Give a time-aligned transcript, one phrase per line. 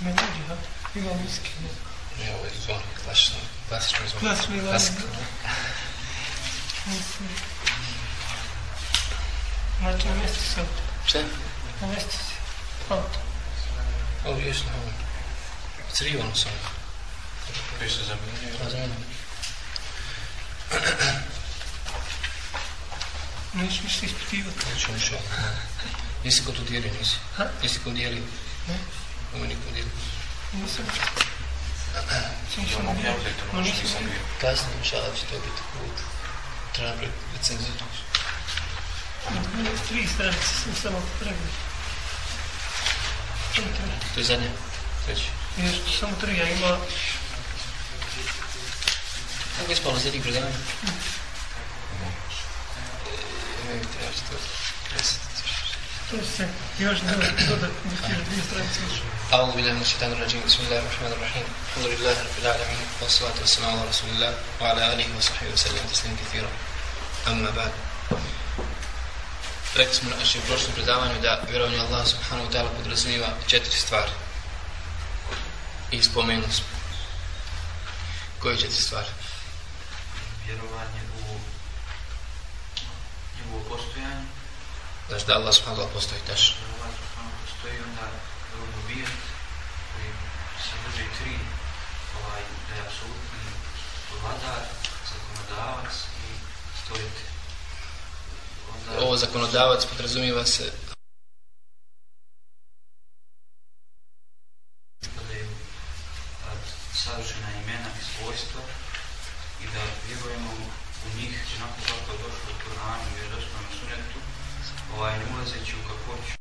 [0.00, 0.56] Ne dođe, ha?
[0.94, 1.50] Ima miski.
[2.18, 3.36] Ne, ovo je zvon, klasično,
[3.68, 4.20] klasično zvon.
[4.20, 4.68] Klasično zvon.
[4.68, 5.02] Klasika.
[9.78, 10.82] Znači, na mjestu se auto.
[11.06, 11.18] Šta?
[11.80, 12.34] Na mjestu se.
[12.88, 13.18] Auto.
[14.24, 14.94] Ovo je na ovom.
[15.92, 16.52] Crivano sam.
[17.80, 18.58] Vi se zamijenio.
[18.62, 18.90] Pa znam.
[23.54, 24.58] Neću ništa ispitivati.
[24.74, 25.16] Neću ništa.
[26.24, 27.16] Nisi ko tu dijelio, nisi?
[27.36, 27.44] Ha?
[27.62, 28.22] Nisi ko dijelio?
[28.68, 28.78] Ne.
[29.34, 29.84] Ovo niko nije.
[34.40, 35.96] Kasno, šala će to biti put.
[36.72, 37.74] Treba napraviti recenziju.
[39.88, 41.74] Tri stranice sam samo pregledao.
[44.14, 44.50] To je zadnja?
[45.06, 45.28] Treći.
[45.56, 46.78] Jer samo tri, ja ima...
[49.58, 50.56] Kako je spalo zadnjih predavanja?
[52.00, 52.10] Ne.
[53.68, 54.36] Ne, treba će to.
[54.88, 55.02] Treba
[59.32, 63.70] أعوذ بالله من الشيطان الرجيم بسم الله الرحمن الرحيم الحمد لله رب العالمين والصلاة والسلام
[63.78, 66.50] على رسول الله وعلى آله وصحبه وسلم تسليم كثيرا
[67.28, 67.72] أما بعد
[69.74, 74.10] Rekli smo na našem prošlom predavanju da vjerovanje Allah subhanahu wa ta'ala podrazumiva četiri stvari.
[75.90, 76.66] I spomenuli smo.
[78.38, 79.10] Koje četiri stvari?
[80.46, 81.38] Vjerovanje u
[83.36, 84.26] njegovo postojanje,
[85.08, 88.06] Znači da Allah subhanahu postoji da Allah subhanahu postoji onda
[88.56, 89.18] rububijet
[89.90, 90.10] koji
[90.66, 91.34] sadrži tri,
[92.20, 93.44] ovaj, da je apsolutni
[94.22, 94.62] vladar,
[95.10, 95.94] zakonodavac
[96.24, 96.28] i
[96.84, 97.30] stvoritelj.
[98.72, 100.72] Onda, Ovo zakonodavac podrazumijeva se
[107.04, 108.60] savršena imena i svojstva
[109.62, 110.50] i da vjerujemo
[111.06, 114.18] u njih onako kako je došlo u Kur'anu i vjerodostojnom sunetu,
[114.96, 116.36] ovaj, ne ulazeći u kakvoću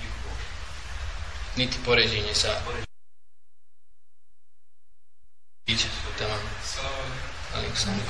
[0.00, 0.34] njihovo
[1.56, 2.86] niti poređenje sa poređenje.
[5.66, 5.88] biće.
[6.18, 6.34] tamo.
[7.54, 8.06] Aleksandar.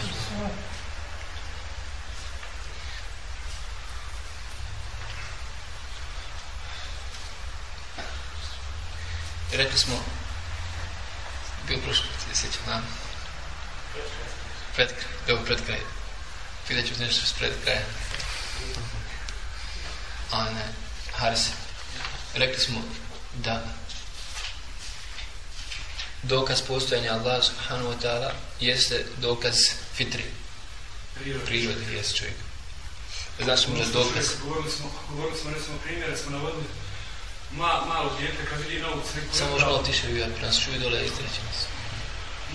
[9.53, 9.95] Rekli smo,
[11.69, 12.83] bio prošli put, se sjećam, na
[14.75, 15.81] pred kraj, evo pred kraj.
[16.69, 17.85] Pitat ću nešto s pred kraja.
[20.31, 20.67] A ne,
[21.13, 21.49] Haris,
[22.35, 22.83] rekli smo
[23.35, 23.65] da
[26.23, 28.31] dokaz postojanja Allah subhanahu wa ta'ala
[28.61, 29.55] jeste dokaz
[29.95, 30.25] fitri,
[31.47, 32.37] prirode, jeste čovjek.
[33.43, 36.65] Znači možda dokaz, Govorili smo, govorili smo, recimo, primjere smo navodili
[37.53, 41.03] ma, malo dijete kad vidi novu crkvu, samo još malo tiše ja nas čuju dole
[41.03, 41.74] i istreći nas.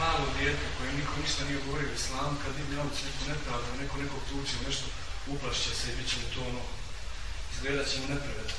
[0.04, 3.96] Malo dijete koje niko ništa nije govorio o islamu, kad vidi novu crkvu nepravda, neko
[4.04, 4.86] nekog tuči ili nešto,
[5.34, 6.64] uplašće se i bit će mu to ono,
[7.54, 8.56] izgledat će mu nepravedno.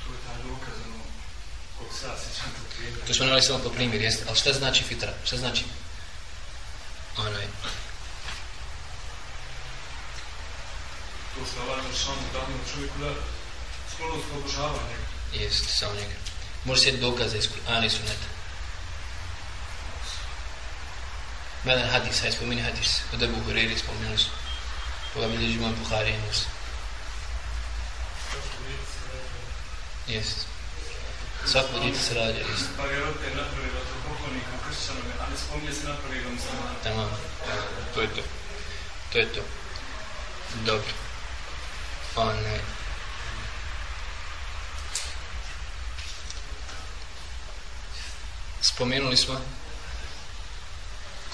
[0.00, 1.04] To je taj dokaz, ono,
[1.78, 3.06] kog sad sjećam tog primjera.
[3.06, 5.12] To smo navali samo po primjer, jeste, ali šta znači fitra?
[5.26, 5.64] Šta znači?
[7.26, 7.46] Onaj,
[11.34, 13.10] To što Allah Žešanu dao čovjeku da
[13.94, 14.96] sklonost obožavanje.
[15.34, 16.14] jeste, samo njega.
[16.64, 18.28] Može sjeti dokaze iz Kur'ana i Sunneta.
[21.68, 24.30] Jedan hadis, hajde spomeni hadis, od Ebu Hureyri spomenuli su.
[25.12, 26.52] Koga bilježi imam Buhari i Muslim.
[30.06, 30.40] Jeste.
[31.46, 32.68] Svako djete se rađa, jeste.
[32.76, 36.74] Pa ga roditelj napravi vatropoklonika u kršćanove, ali spominje se napravi ga muslimana.
[36.82, 37.10] Tamam.
[37.94, 38.22] To je to.
[39.12, 39.42] To je to.
[40.66, 40.92] Dobro.
[42.16, 42.60] One.
[48.60, 49.40] Spomenuli smo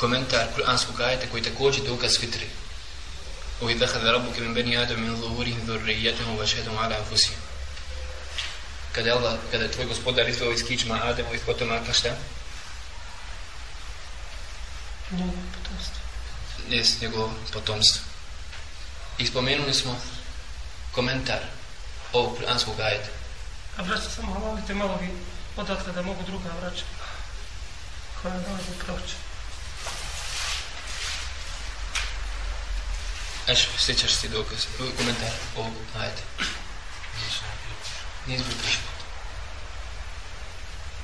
[0.01, 2.47] komentar kuranskog ajeta koji također dokaz fitri.
[3.61, 7.39] Ovi dahada rabuke min beni adam min zuhurihim dhurrijetahum wa šehedom ala anfusihim.
[8.93, 12.09] Kada je Allah, kada je tvoj gospodar izveo iz kičma Ademovih potomaka šta?
[15.11, 16.01] Njegovo potomstvo.
[16.69, 18.03] jest njegovo potomstvo.
[19.19, 20.01] I spomenuli smo
[20.93, 21.41] komentar
[22.13, 23.09] ovog kuranskog ajeta.
[23.77, 25.09] A braća, samo halalite malo vi
[25.57, 26.85] odatle da mogu druga vraća.
[28.23, 29.15] Koja dolazi proći.
[33.49, 36.23] Eš, sjećaš se ti dokaz, ovaj komentar ovog ajeta.
[38.27, 38.47] Nije bio.
[38.65, 38.79] Nisi.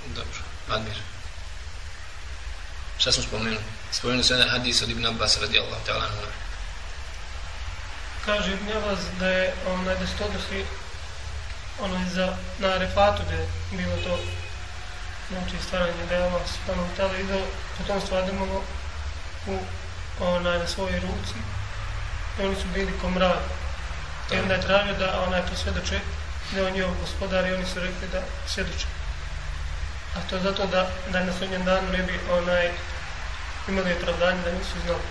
[0.06, 0.38] Dobro,
[0.68, 0.96] Admir.
[2.98, 3.58] Šta smo spomenuli?
[3.92, 6.32] Spomenuli se jedan hadis od Ibn Abbas radijallahu ta'ala anhu.
[8.24, 10.64] Kaže Ibn Abbas da je onaj da se to odnosi
[11.80, 14.18] onaj za, na Arefatu da je bilo to
[15.30, 17.46] znači stvaranje da je Allah subhanahu wa ta'ala izao
[17.78, 18.64] potomstvo Ademovo
[19.46, 19.58] u
[20.20, 21.34] onaj na svojoj ruci
[22.38, 23.42] i oni su bili ko mrad.
[24.32, 26.00] I onda je tražio da onaj to svedoče
[26.52, 28.86] da je on njihov gospodar i oni su rekli da svjedoče.
[30.16, 32.70] A to zato da, da na sudnjem danu ne bi onaj
[33.68, 35.02] imali opravdanje da nisu znali.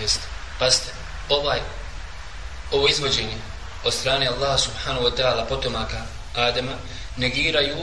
[0.00, 0.26] Jeste.
[0.58, 0.92] Pazite,
[1.28, 1.60] ovaj,
[2.72, 3.36] ovo izvođenje
[3.84, 6.02] od strane Allah subhanahu wa ta'ala potomaka
[6.34, 6.72] Adema
[7.16, 7.76] negiraju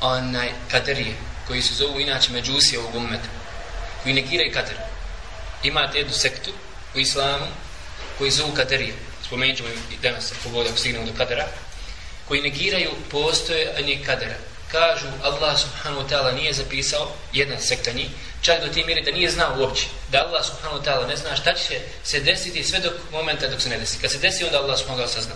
[0.00, 1.16] onaj kaderije
[1.46, 3.28] koji se zovu inače međusije ovog ummeta
[4.02, 4.76] koji negiraju kader
[5.62, 6.50] imate jednu sektu
[6.94, 7.46] u islamu
[8.18, 8.94] koji zovu kaderije
[9.26, 11.46] spomenut ćemo i danas ako god ako stignemo do kadera
[12.28, 14.34] koji negiraju postojanje kadera.
[14.72, 18.08] Kažu Allah subhanahu wa ta'ala nije zapisao jedna sekta njih
[18.42, 21.36] čak do te mjere da nije znao uopće da Allah subhanahu wa ta'ala ne zna
[21.36, 23.98] šta će se desiti sve dok momenta dok se ne desi.
[24.00, 25.34] Kad se desi onda Allah subhanahu wa ta'ala sazna.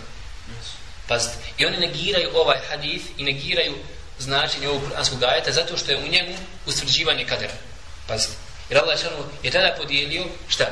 [1.08, 3.74] Pazite i oni negiraju ovaj hadith i negiraju
[4.18, 6.36] značenje ovog kuranskog ajeta zato što je u njemu
[6.66, 7.54] ustvrđivanje kadera.
[8.06, 8.32] Pazite.
[8.70, 8.98] Jer Allah
[9.42, 10.66] je tada podijelio šta?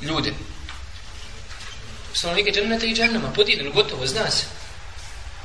[0.00, 0.32] Ljude
[2.14, 4.44] stanovnike dženneta i džennema podijeljeno gotovo zna se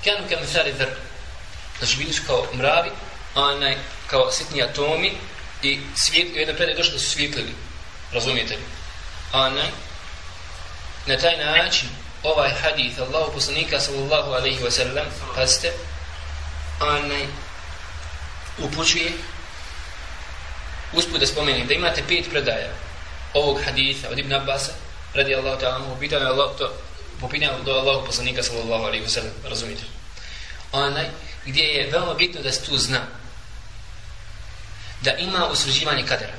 [0.04, 0.90] Kjanu kam thari dhr
[1.80, 2.92] znači bili su kao mravi
[3.36, 3.78] onaj,
[4.08, 5.12] kao sitni atomi
[5.64, 7.52] i svijet, u jednom predaju došlo da su svjetlili.
[8.12, 8.64] Razumijete li?
[9.34, 9.68] Onaj,
[11.06, 11.90] na taj način,
[12.24, 15.06] ovaj hadith Allahu poslanika sallallahu alaihi wa sallam,
[15.36, 15.72] pazite,
[16.80, 17.26] onaj,
[18.58, 19.12] upućuje,
[20.94, 22.74] uspud da spomenem, da imate pet predaja
[23.34, 24.72] ovog haditha od Ibn Abbasa,
[25.14, 26.74] radi Allah ta'ala, mu pitao je Allah, to,
[27.20, 27.30] po
[27.66, 29.84] do Allahu poslanika sallallahu alaihi wa sallam, razumijete?
[30.72, 31.10] Onaj,
[31.46, 33.02] gdje je veoma bitno da se tu zna,
[35.02, 36.34] da ima usvrđivanje kadera.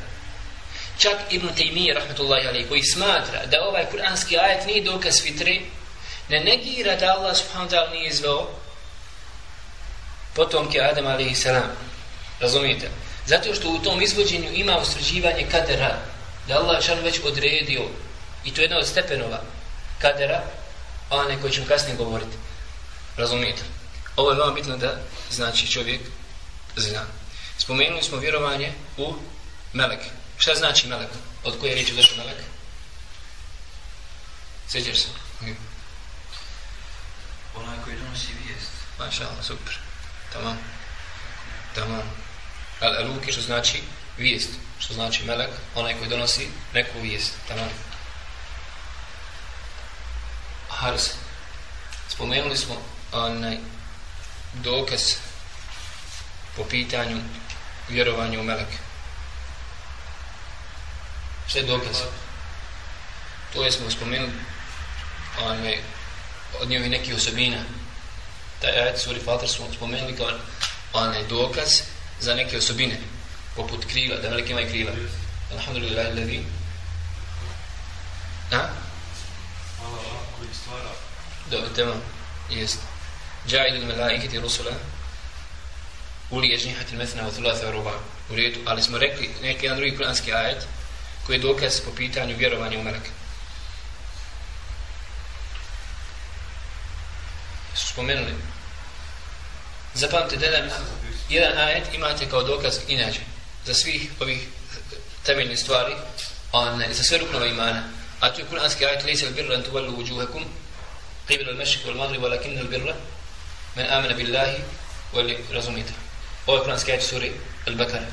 [0.99, 5.61] Čak Ibn Taymiyyah, rahmetullahi alaihi koji smatra da ovaj kuranski ajet nije dokaz fitre,
[6.29, 8.49] ne negira da Allah subhanahu ta'ala nije izveo
[10.35, 11.71] potomke Adam alaihi salam.
[12.41, 12.88] Razumijete?
[13.27, 15.99] Zato što u tom izvođenju ima usvrđivanje kadera,
[16.49, 17.83] da Allah šan već odredio,
[18.44, 19.41] i to je jedna od stepenova
[19.99, 20.43] kadera,
[21.11, 22.37] a one koji ćemo kasnije govoriti.
[23.17, 23.62] Razumijete?
[24.17, 25.00] Ovo je veoma bitno da
[25.31, 26.00] znači čovjek
[26.77, 27.05] zna.
[27.59, 29.15] Spomenuli smo vjerovanje u
[29.73, 30.00] melek.
[30.39, 31.09] Šta znači melek?
[31.44, 32.37] Od koje riječi došao melek?
[34.69, 35.09] Sjećaš se?
[37.56, 38.71] Onaj koji donosi vijest.
[38.99, 39.79] Maša Allah, super.
[40.33, 40.59] Tamam.
[41.75, 42.03] Tamam.
[42.81, 43.83] Al aluki što znači
[44.19, 44.49] vijest.
[44.79, 45.50] Što znači melek?
[45.75, 47.32] Onaj koji donosi neku vijest.
[47.49, 47.69] Tamam.
[50.69, 51.11] Haris.
[52.09, 52.75] Spomenuli smo
[53.12, 53.59] onaj
[54.55, 55.00] dokaz
[56.56, 57.17] po pitanju
[57.88, 58.76] vjerovanja u meleke.
[61.49, 61.97] Šta je dokaz?
[63.53, 64.32] To je smo spomenuli
[65.41, 65.79] onaj,
[66.61, 67.59] od njevi nekih osobina.
[68.61, 70.31] Taj ajat suri Fatar smo spomenuli kao
[70.93, 71.81] onaj dokaz
[72.20, 72.99] za neke osobine
[73.56, 74.93] poput krila, da meleke imaju krila.
[75.52, 76.44] Alhamdulillah, levi.
[78.50, 78.69] Ha?
[79.84, 80.04] Allah
[80.38, 80.90] koji stvara.
[81.50, 81.94] Dobro, tema.
[82.50, 82.78] Jest.
[83.49, 84.70] Džajdu melaiketi rusula
[86.31, 87.93] uli ežnihati mesna od thulatha ruba
[88.31, 90.66] u redu, ali smo rekli neki jedan drugi kuranski ajet
[91.26, 93.10] koji je dokaz po pitanju vjerovanja u meleke.
[97.75, 98.34] Spomenuli.
[99.94, 100.70] Zapamte da jedan,
[101.28, 103.20] jedan ajet imate kao dokaz inače
[103.67, 104.49] za svih ovih
[105.23, 105.94] temeljnih stvari
[106.53, 107.82] on, za sve ruknova imana.
[108.20, 110.44] A to je kuranski ajet lejse al-birra an uđuhakum, wujuhakum
[111.29, 112.95] qibla al-mashriq wal-maghrib walakin al-birra
[113.76, 114.62] man amana billahi
[115.12, 115.92] wal razumite.
[116.47, 117.33] Ovo je kuranski ajet suri
[117.66, 118.07] Al-Bakara.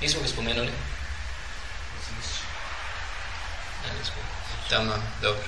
[0.00, 0.70] Nismo ga spomenuli?
[3.84, 4.14] Ne, nismo.
[4.70, 5.42] Tamo, dobro.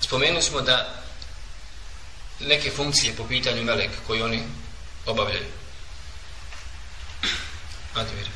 [0.00, 1.02] Spomenuli smo da
[2.40, 4.42] neke funkcije po pitanju melek koji oni
[5.06, 5.63] obavljaju.
[7.94, 8.28] Admir.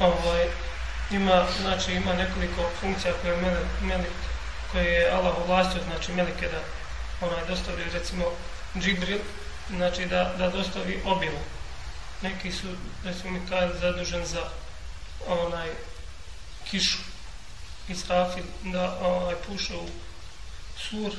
[0.00, 0.48] Ovaj,
[1.10, 4.12] ima, znači, ima nekoliko funkcija koje melek, melek
[4.72, 6.60] koje je Allah ovlastio, znači meleke da
[7.26, 8.24] onaj dostavljaju recimo
[8.78, 9.18] Džibril,
[9.70, 11.38] znači da, da dostavi objavu.
[12.22, 14.50] Neki su, recimo Mikael, zadužen za
[15.26, 15.68] onaj
[16.70, 16.98] kišu
[17.88, 19.88] i strafil da onaj puša u
[20.78, 21.12] sur.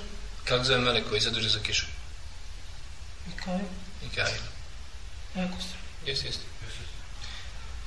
[0.43, 1.85] Kako zove melek koji je zadužen za kišu?
[3.27, 3.59] Mikael.
[4.03, 4.52] Mikael.
[5.33, 5.83] Strafil.
[6.05, 6.35] Jes, jes.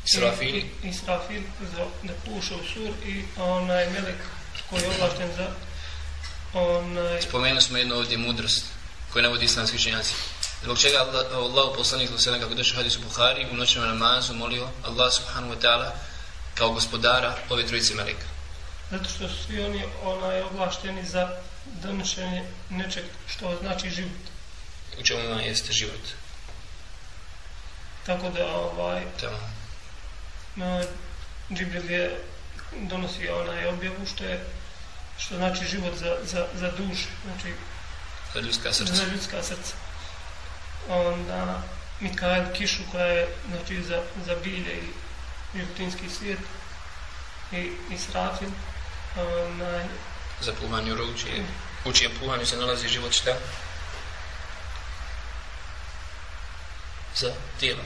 [0.05, 0.63] Israfil.
[0.83, 4.21] Israfil za da puša u sur i onaj melek
[4.71, 5.49] koji je ovlašten za
[6.55, 7.23] onaj...
[7.23, 8.65] Spomenuli smo jednu ovdje mudrost
[9.13, 10.15] koje navodi islamski učenjaci.
[10.63, 14.69] Zbog čega Allah, Allah poslanik alejhi kako došao hadis u Buhari u noćnom namazu molio
[14.85, 15.91] Allah subhanahu wa ta'ala
[16.55, 18.27] kao gospodara ove trojice meleka.
[18.91, 21.29] Zato što su svi oni onaj ovlašteni za
[21.83, 24.23] donošenje nečeg što znači život.
[25.01, 26.01] U čemu ima jeste život.
[28.07, 29.39] Tako da ovaj Tamo.
[30.57, 30.83] na
[31.55, 32.25] Džibril je
[32.73, 34.45] donosi onaj objavu što je
[35.19, 37.55] što znači život za, za, za duše, znači
[38.35, 38.95] Za ljudska srca.
[38.95, 39.75] za ljudska srca.
[40.89, 41.63] Onda
[42.01, 44.93] Mikael Kišu koja je znači, za, za bilje i
[45.55, 46.39] životinski svijet
[47.53, 48.49] i Israfil
[49.17, 49.85] onda,
[50.41, 51.43] Za puhanje u ruči.
[51.85, 53.35] U čijem puhanju se nalazi život šta?
[57.17, 57.83] Za tijelo.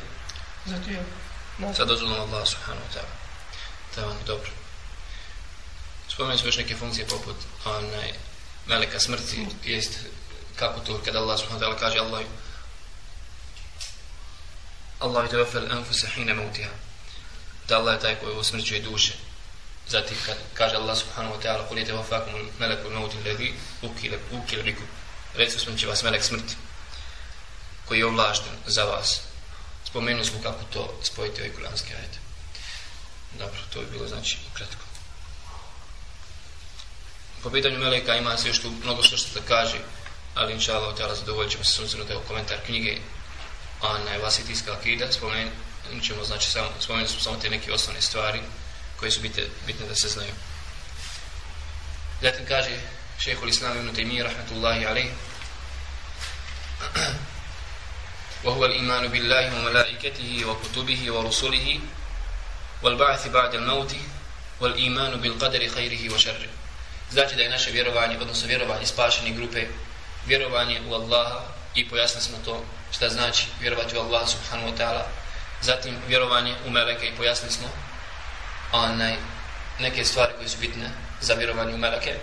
[0.66, 1.04] Za tijelo.
[1.58, 3.14] No, Sa dozvolom Allah subhanahu wa ta'ala.
[3.96, 4.50] Je ono dobro.
[6.08, 8.12] Spomenuo smo još neke funkcije poput onaj,
[8.66, 9.98] velika smrti, jest
[10.56, 12.22] kako to kada Allah subhanahu wa ta'ala kaže Allah
[15.00, 16.70] Allah je tevafel anfusa hina mautiha.
[17.68, 19.12] Da Allah je taj koji usmrćuje duše.
[19.88, 24.62] Zatim kad kaže Allah subhanahu wa ta'ala Kul je tevafakum melekul mauti ledi ukile, ukile
[24.62, 24.86] bikum.
[25.34, 26.54] Reci usmrće vas melek smrti
[27.88, 29.20] koji je ovlašten za vas.
[29.90, 32.18] Spomenuli smo kako to spojiti ovaj kuranski ajet.
[33.38, 34.84] Dobro, to je bilo znači kratko.
[37.42, 39.78] Po pitanju Meleka ima se još tu mnogo što što da kaže,
[40.34, 42.98] ali inša Allah, tjela zadovoljit ćemo se sunzirno da je komentar knjige
[43.80, 45.52] Ana je Vasitijska akida, spomenut
[46.02, 48.40] ćemo, znači, samo, spomenut smo samo te neke osnovne stvari
[48.96, 50.32] koje su bitne, bitne da se znaju.
[52.22, 52.80] Zatim kaže
[53.18, 55.10] šehhul Islam ibn Taymiyyah rahmetullahi alaih
[58.44, 61.80] وهو الإيمان بالله وملائكته وكتبه ورسله
[62.82, 63.92] والبعث بعد الموت
[64.60, 66.48] والإيمان بالقدر خيره وشره
[67.10, 69.66] Znači da je naše vjerovanje, odnosno vjerovanje spašene grupe,
[70.26, 71.40] vjerovanje u Allaha
[71.74, 75.02] i pojasnili smo to šta znači vjerovati u Allaha subhanahu wa ta'ala.
[75.62, 77.68] Zatim vjerovanje u Meleke i pojasnili smo
[78.72, 79.16] onaj,
[79.78, 82.14] neke stvari koje su bitne za vjerovanje u Meleke.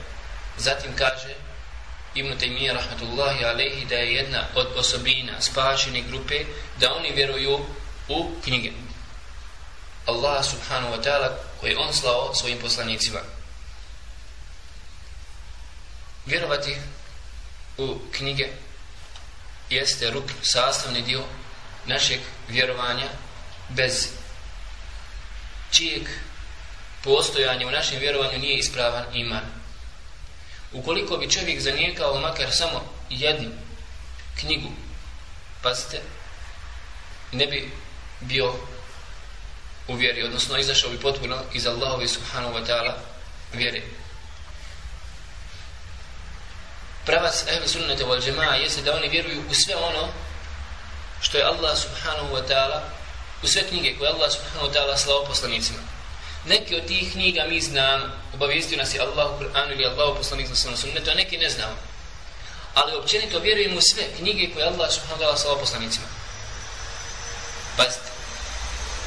[0.57, 1.33] Zatim kaže
[2.17, 6.45] Ibn Taymiyyah rahmatullahi alaihi da je jedna od osobina spašene grupe
[6.79, 7.59] da oni vjeruju
[8.07, 8.71] u knjige.
[10.05, 11.29] Allah subhanahu wa ta'ala
[11.61, 13.19] koji on slao svojim poslanicima.
[16.25, 16.77] Vjerovati
[17.77, 18.47] u knjige
[19.69, 21.23] jeste ruk sastavni dio
[21.85, 22.19] našeg
[22.49, 23.09] vjerovanja
[23.69, 24.07] bez
[25.71, 26.09] čijeg
[27.03, 29.56] postojanja u našem vjerovanju nije ispravan iman.
[30.73, 33.49] Ukoliko bi čovjek zanijekao makar samo jednu
[34.39, 34.69] knjigu,
[35.61, 36.01] pazite,
[37.31, 37.71] ne bi
[38.19, 38.53] bio
[39.87, 42.93] u vjeri, odnosno izašao bi potpuno iz Allahove subhanahu wa ta'ala
[43.53, 43.83] vjeri.
[47.05, 50.07] Pravac ehli sunnete wal džema'a jeste da oni vjeruju u sve ono
[51.21, 52.81] što je Allah subhanahu wa ta'ala,
[53.43, 55.79] u sve knjige koje Allah subhanahu wa ta'ala slao poslanicima.
[56.45, 60.17] Neki od tih knjiga mi znam, obavijestio nas je Allah u Kur'anu ili Allah u
[60.17, 61.69] poslanih na sunnetu, a neki ne znam.
[62.73, 66.05] Ali općenito vjerujem u sve knjige koje Allah subhanahu dala sa poslanicima.
[67.77, 68.09] Pazite,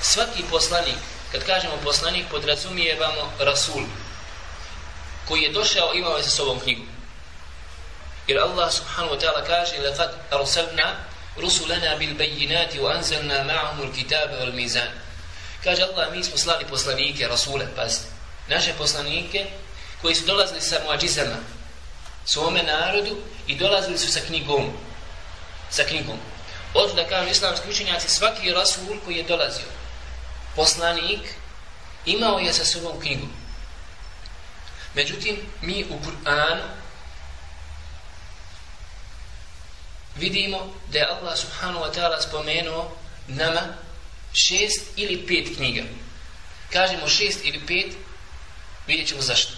[0.03, 0.97] svaki poslanik,
[1.33, 3.83] kad kažemo poslanik, podrazumijevamo Rasul,
[5.29, 6.83] koji je došao imao je sa sobom knjigu.
[8.27, 10.89] Jer Allah subhanahu wa ta'ala kaže لَقَدْ أَرْسَلْنَا
[11.39, 14.91] رُسُلَنَا بِالْبَيِّنَاتِ وَأَنْزَلْنَا مَعَهُمُ الْكِتَابَ وَالْمِيزَانِ
[15.65, 18.07] Kaže Allah, mi smo slali poslanike, rasule, pazite.
[18.49, 19.47] Naše poslanike
[20.01, 21.37] koji su dolazili sa muadžizama
[22.25, 24.71] svome narodu i dolazili su sa knjigom.
[25.71, 26.19] Sa knjigom.
[26.75, 29.67] Od da kažu islamski učenjaci, svaki rasul koji je dolazio,
[30.57, 31.21] poslanik,
[32.07, 33.27] imao je sa sobom knjigu.
[34.95, 36.63] Međutim, mi u Kur'anu
[40.17, 43.61] vidimo da je Allah subhanahu wa ta'ala spomenuo nama
[44.33, 45.83] šest ili pet knjiga.
[46.73, 47.97] Kažemo šest ili pet,
[48.87, 49.53] vidjet ćemo zašto.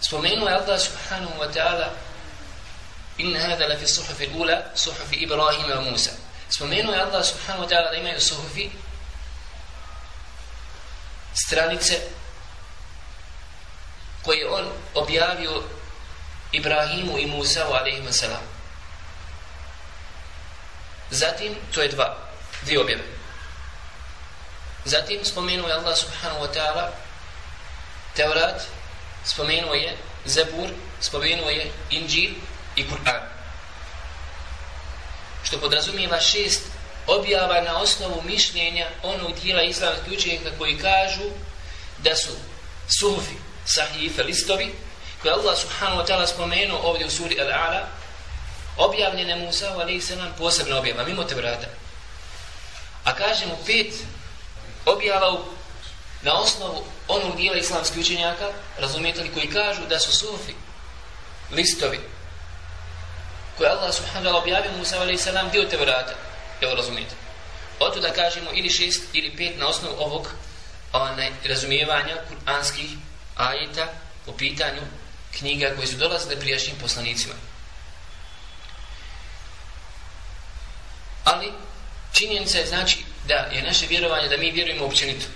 [0.00, 1.88] Spomenuo je Allah subhanahu wa ta'ala
[3.18, 6.10] inna hada la fi suhufi ula suhufi Ibrahima wa Musa.
[6.50, 8.70] Spomenuo je Allah subhanahu wa ta'ala da imaju suhufi
[11.34, 12.00] stranice
[14.22, 15.62] koje on objavio
[16.52, 18.42] Ibrahimu i Musa alaihi salam.
[21.10, 22.16] Zatim, to je dva,
[22.62, 23.17] dvije objave.
[24.84, 26.90] Zatim spomenuo je Allah subhanahu wa ta'ala
[28.14, 28.62] Teurat,
[29.24, 30.68] spomenuo je Zabur,
[31.00, 32.30] spomenuo je Inđil
[32.76, 33.22] i Kur'an.
[35.44, 36.62] Što podrazumijeva šest
[37.06, 41.30] objava na osnovu mišljenja onog dijela islamskih učenjaka koji kažu
[41.98, 42.32] da su
[43.00, 43.34] suhufi,
[43.66, 44.74] sahife, listovi,
[45.22, 47.86] koje Allah subhanahu wa ta'ala spomenuo ovdje u suri Al-A'la,
[48.76, 51.66] objavljene Musa u alaihi sallam posebno objava, mimo Tevrata.
[53.04, 53.94] A kažemo pet
[54.88, 55.38] objava u,
[56.22, 60.52] na osnovu onog dijela islamskih učenjaka, razumijete li, koji kažu da su sufi,
[61.50, 62.00] listovi,
[63.58, 65.24] koje Allah subhanahu wa objavio Musa a.s.
[65.24, 66.14] dio dio Tevrata.
[66.60, 67.14] Evo razumijete.
[67.78, 70.28] Oto da kažemo ili šest ili pet na osnovu ovog
[70.92, 72.90] onaj, razumijevanja kuranskih
[73.36, 73.86] ajeta
[74.26, 74.80] po pitanju
[75.38, 77.34] knjiga koje su dolazile prijašnjim poslanicima.
[81.24, 81.52] Ali
[82.12, 85.26] činjenica je znači da je naše vjerovanje da mi vjerujemo općenito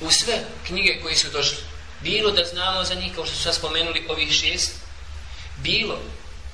[0.00, 0.34] u sve
[0.66, 1.58] knjige koje su došle.
[2.00, 4.72] Bilo da znamo za njih, kao što su sad spomenuli ovih šest,
[5.56, 5.98] bilo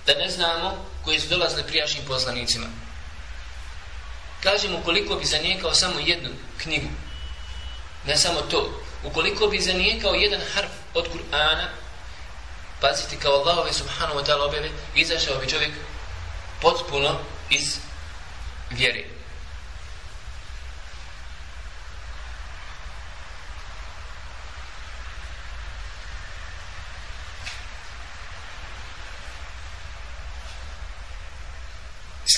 [0.06, 2.66] da ne znamo koje su dolazile prijašnjim poslanicima.
[4.42, 6.30] Kažemo koliko bi zanijekao samo jednu
[6.62, 6.88] knjigu,
[8.06, 11.66] ne samo to, ukoliko bi zanijekao jedan harf od Kur'ana,
[12.80, 15.72] pazite kao Allahove subhanahu wa ta'ala objave, izašao bi čovjek
[16.60, 17.18] potpuno
[17.50, 17.76] iz
[18.70, 19.17] vjere.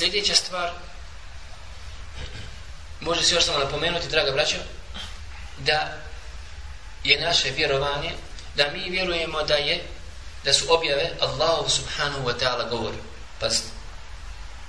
[0.00, 0.70] Sljedeća stvar,
[3.00, 4.56] može se još samo napomenuti, draga braćo,
[5.58, 5.96] da
[7.04, 8.12] je naše vjerovanje,
[8.56, 9.86] da mi vjerujemo da je,
[10.44, 12.92] da su objave Allahu subhanahu wa ta'ala govor.
[13.40, 13.68] Pazite,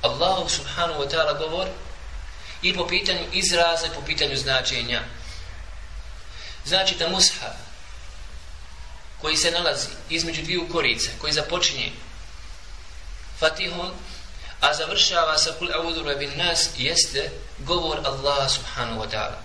[0.02, 1.68] Allahu subhanahu wa ta'ala govor
[2.62, 5.02] i po pitanju izraza i po pitanju značenja.
[6.66, 7.56] Znači da mushaf
[9.22, 11.92] koji se nalazi između dviju korice, koji započinje
[13.40, 13.92] Fatihom,
[14.62, 19.41] a završava sa kul a'udhu rabin nas, jeste govor Allah subhanahu wa ta'ala.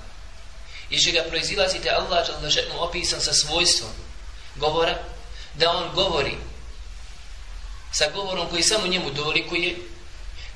[0.91, 3.91] Iz čega ga proizilazite Allah je opisan sa svojstvom
[4.57, 4.99] govora,
[5.55, 6.37] da on govori
[7.93, 9.77] sa govorom koji samo njemu dolikuje,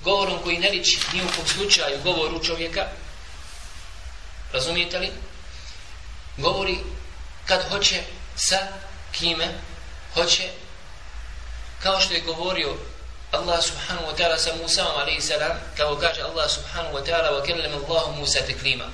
[0.04, 2.88] govorom koji ne liči ni u kom slučaju govoru čovjeka,
[4.52, 5.10] razumijete li?
[6.36, 6.78] Govori
[7.46, 8.02] kad hoće
[8.36, 8.58] sa
[9.12, 9.48] kime
[10.14, 10.48] hoće,
[11.82, 12.76] kao što je govorio
[13.30, 17.42] Allah subhanahu wa ta'ala sa Musa alaihi salam, kao kaže Allah subhanahu wa ta'ala wa
[17.46, 18.90] kellem Allah Musa teklima.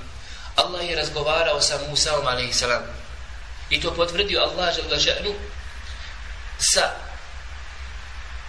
[0.57, 2.83] Allah je razgovarao sa Musa alaihi salam.
[3.71, 5.33] I to potvrdio Allah žele ženu
[6.59, 6.91] sa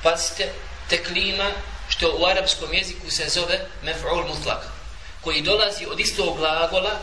[0.04, 0.52] pazite
[0.90, 1.52] teklima
[1.90, 4.64] što u arapskom jeziku se zove mef'ul mutlak
[5.22, 7.00] koji dolazi od istog glagola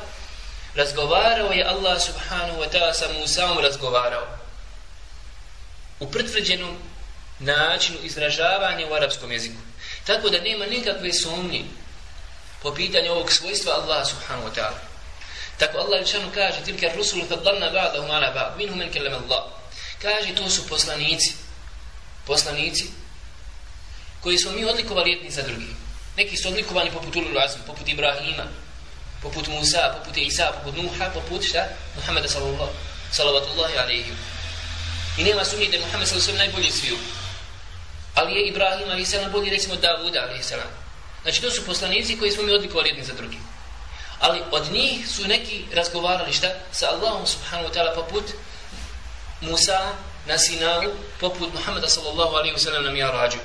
[0.75, 4.27] razgovarao je Allah subhanahu wa ta'ala sa Musaom razgovarao
[6.01, 6.77] u pretvrđenom
[7.45, 9.61] načinu izražavanja u arapskom jeziku
[10.07, 11.65] tako da nema nikakve sumnje
[12.63, 14.81] po pitanju ovog svojstva Allah subhanahu wa ta'ala
[15.59, 19.45] tako Allah ličanu kaže tilka rusul fadlanna ba'dahum ala ba'd minhum men kellem Allah
[20.03, 21.33] kaže to su poslanici
[22.27, 23.05] poslanici
[24.25, 25.67] koji smo mi odlikovali jedni za drugi.
[26.17, 28.45] Neki su odlikovani poput Ulul Azmi, poput Ibrahima,
[29.23, 31.65] poput Musa, poput Isa, poput Nuha, poput šta?
[31.97, 32.73] Muhammeda sallallahu,
[33.13, 34.13] sallavatullahi alaihi.
[35.19, 36.97] I nema sumnje da je Muhammed sallallahu najbolji sviju.
[38.15, 39.15] Ali je Ibrahim a.s.
[39.33, 40.53] bolji recimo Davuda a.s.
[41.23, 43.41] Znači to su poslanici koji smo mi odlikovali jedni za drugim.
[44.21, 46.49] Ali od njih su neki razgovarali šta?
[46.73, 48.25] Sa Allahom subhanahu wa ta'ala poput
[49.41, 49.93] Musa
[50.27, 53.39] na Sinaru, poput Muhammeda sallallahu alaihi wa sallam na Mi'arađu.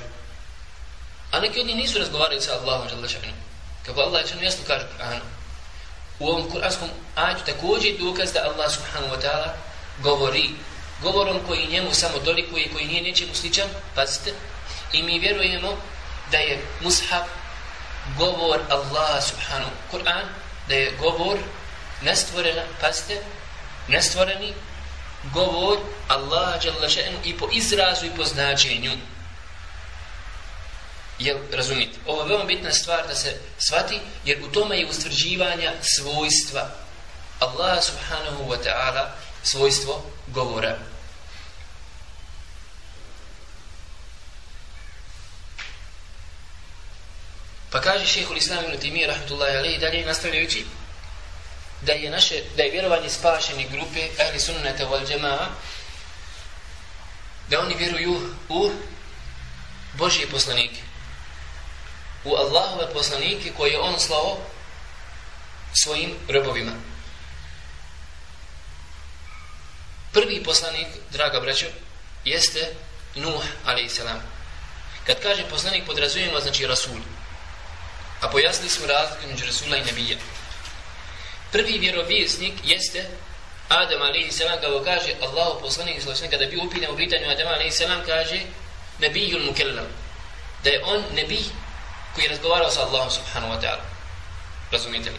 [1.30, 3.32] A neki od njih nisu razgovarali sa Allahom žele šanu.
[3.86, 5.24] Kako Allah je jasno kaže u Kur'anu.
[6.18, 9.48] U ovom kur'anskom ajtu također dokaz da Allah subhanahu wa ta'ala
[10.02, 10.50] govori
[11.02, 14.32] govorom koji njemu samo dolikuje i koji nije nečemu sličan, pazite,
[14.92, 15.76] i mi vjerujemo
[16.30, 17.28] da je mushaf
[18.18, 20.24] govor Allah subhanahu Kur'an,
[20.68, 21.38] da je govor
[22.02, 23.22] nestvorena, pazite,
[23.88, 24.54] nestvoreni
[25.32, 26.60] govor Allah
[27.24, 28.92] i po izrazu i po značenju.
[31.18, 31.98] Jel, razumite?
[32.06, 36.70] Ovo je veoma bitna stvar da se shvati, jer u tome je ustvrđivanja svojstva
[37.40, 39.06] Allah subhanahu wa ta'ala
[39.42, 40.78] svojstvo govora.
[47.70, 50.64] Pa kaže šehhul islam ibn Timir, rahmatullahi alaihi, dalje nastavljajući,
[51.82, 55.46] da je naše, da je vjerovanje spašeni grupe ahli sunnata wal džema'a,
[57.48, 58.70] da oni vjeruju u
[59.94, 60.90] Božje poslanike
[62.24, 64.38] u Allahove poslanike koje on slao
[65.84, 66.72] svojim robovima.
[70.12, 71.66] Prvi poslanik, draga braćo,
[72.24, 72.74] jeste
[73.14, 74.00] Nuh, a.s.
[75.06, 77.00] Kad kaže poslanik, podrazumijemo, znači Rasul.
[78.20, 80.16] A pojasnili smo razliku među Rasula i Nebija.
[81.52, 83.08] Prvi vjerovijesnik jeste
[83.68, 84.38] Adam, a.s.
[84.60, 87.80] Kao kaže Allahu poslanik, kada bi upitan u pitanju Adam, a.s.
[88.06, 88.40] kaže
[88.98, 89.86] Nebijul Mukellam.
[90.64, 91.44] Da je on Nebij
[92.14, 93.84] koji je razgovarao sa Allahom subhanahu wa ta'ala.
[94.72, 95.16] Razumite li?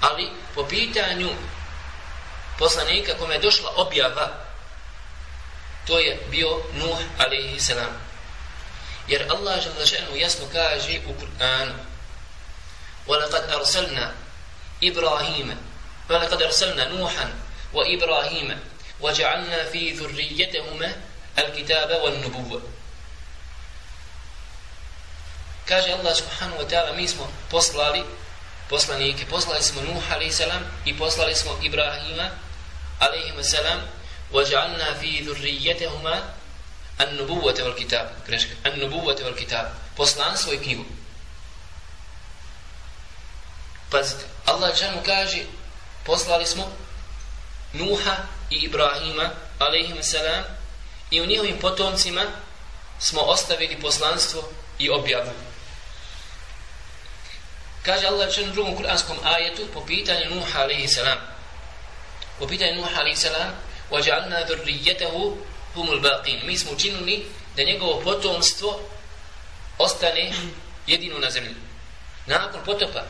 [0.00, 1.30] Ali po pitanju
[2.58, 4.42] poslanika kome je došla objava
[5.86, 7.90] to je bio Nuh alaihi salam.
[9.08, 11.92] Jer Allah žele jasno kaže u Kur'anu
[13.06, 14.14] وَلَقَدْ أَرْسَلْنَا
[14.82, 15.48] إِبْرَاهِيمَ
[16.10, 17.26] وَلَقَدْ أَرْسَلْنَا نُوحًا
[17.72, 18.58] وَإِبْرَاهِيمَ
[19.00, 20.80] وَجَعَلْنَا فِي ذُرِّيَّتَهُمَ
[21.38, 22.60] الْكِتَابَ وَالنُّبُوَّ
[25.66, 28.02] Kaže Allah subhanahu wa ta'ala, mi smo poslali
[28.68, 30.42] poslanike, poslali smo Nuh a.s.
[30.84, 32.30] i poslali smo Ibrahima
[32.98, 33.54] a.s.
[34.32, 35.22] وَجَعَلْنَا فِي
[36.98, 38.06] An-nubuvvete val kitab.
[38.26, 38.54] Greška.
[38.64, 39.66] An-nubuvvete val kitab.
[39.96, 40.84] poslanstvo i knjigu.
[43.90, 44.24] Pazite.
[44.46, 45.44] Allah džanu kaže
[46.04, 46.72] poslali smo
[47.72, 48.16] Nuha
[48.50, 50.44] i Ibrahima alaihim salam
[51.10, 52.22] i u njihovim potomcima
[52.98, 55.30] smo ostavili poslanstvo i objavu.
[57.82, 61.18] Kaže Allah džanu u drugom kuranskom ajetu po pitanju Nuha alaihim salam.
[62.38, 63.52] Po pitanju Nuha alaihim salam
[63.92, 65.36] وَجَعَلْنَا ذُرِّيَّتَهُ
[65.74, 66.46] humul baqin.
[66.46, 68.80] Mi smo učinili da njegovo potomstvo
[69.78, 70.32] ostane
[70.86, 71.54] jedino na zemlji.
[72.26, 73.02] Nakon potopa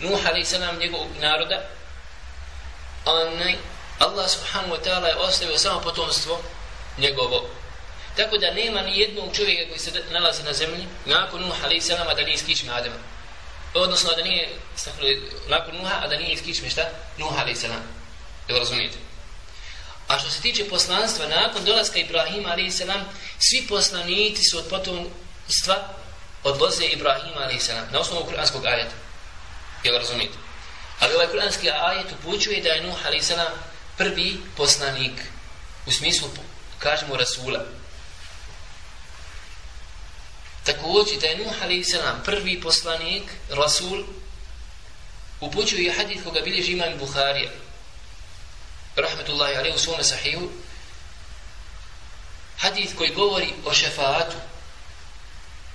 [0.00, 0.54] Nuh a.s.
[0.80, 1.68] njegovog naroda
[3.04, 3.54] onaj
[3.98, 6.40] Allah subhanahu wa ta'ala je ostavio samo potomstvo
[6.98, 7.48] njegovo.
[8.16, 11.88] Tako da nema ni jednog čovjeka koji se nalazi na zemlji nakon Nuh a.s.
[11.88, 12.96] da nije iskičme Adama.
[13.74, 14.48] Odnosno da nije
[15.48, 16.82] nakon Nuha, a da nije iskičme šta?
[17.18, 17.64] Nuh a.s.
[18.48, 18.98] Jel razumijete?
[20.08, 22.82] A što se tiče poslanstva, nakon dolaska Ibrahima a.s.
[23.38, 25.94] svi poslanici su od potomstva
[26.42, 27.68] odloze Ibrahima a.s.
[27.92, 28.94] na osnovu kuranskog ajeta.
[29.84, 30.34] Jel razumite?
[31.00, 33.32] Ali ovaj kuranski ajet upućuje da je Nuh a.s.
[33.96, 35.12] prvi poslanik
[35.86, 36.28] u smislu,
[36.78, 37.64] kažemo, Rasula.
[40.64, 42.24] Također da je Nuh a.s.
[42.24, 44.04] prvi poslanik, Rasul,
[45.40, 47.50] upućuje hadith koga bilježi imam Buharija
[48.96, 50.50] rahmetullahi alaihi u svome sahiju,
[52.58, 54.36] hadith koji govori o šefaatu.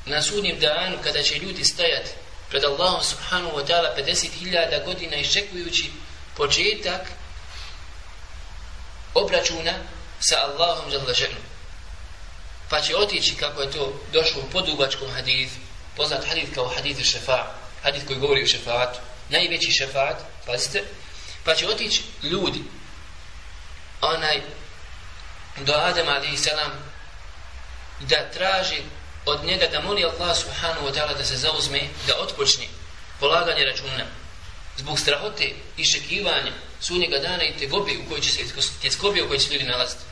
[0.06, 2.10] Na sudnjem danu kada će ljudi stajati
[2.50, 5.92] pred Allahom subhanahu wa ta'ala 50.000 godina iščekujući
[6.38, 7.02] početak
[9.14, 9.74] obračuna
[10.20, 11.00] sa Allahom za.
[12.70, 15.56] Pa će otići kako je to došlo u podugačkom hadithu,
[15.98, 17.46] poznat hadith kao hadith šefa,
[17.84, 20.84] hadith koji govori o šefaatu, najveći šefaat, pazite,
[21.46, 22.64] pa će otići ljudi,
[24.02, 24.42] onaj,
[25.66, 26.72] do Adama alaihi salam,
[28.00, 28.82] da traži
[29.26, 32.66] od njega da moli Allah subhanahu wa ta'ala da se zauzme, da otpočne
[33.20, 34.06] polaganje računa
[34.78, 38.44] zbog strahote i šekivanja sunnjega dana i tegobe u kojoj će se,
[38.82, 40.04] tjeskobe u kojoj će ljudi nalaziti.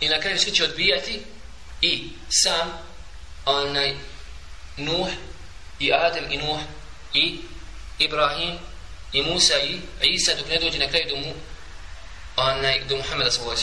[0.00, 1.22] I na kraju svi će odbijati
[1.80, 2.78] i sam
[3.44, 3.94] onaj
[4.76, 5.08] Nuh
[5.78, 6.60] i Adem i Nuh
[7.14, 7.40] i
[7.98, 8.58] Ibrahim
[9.14, 11.34] i Musa i Isa dok ne dođe na kraju do, mu,
[12.36, 13.60] onaj, do Muhammeda sallallahu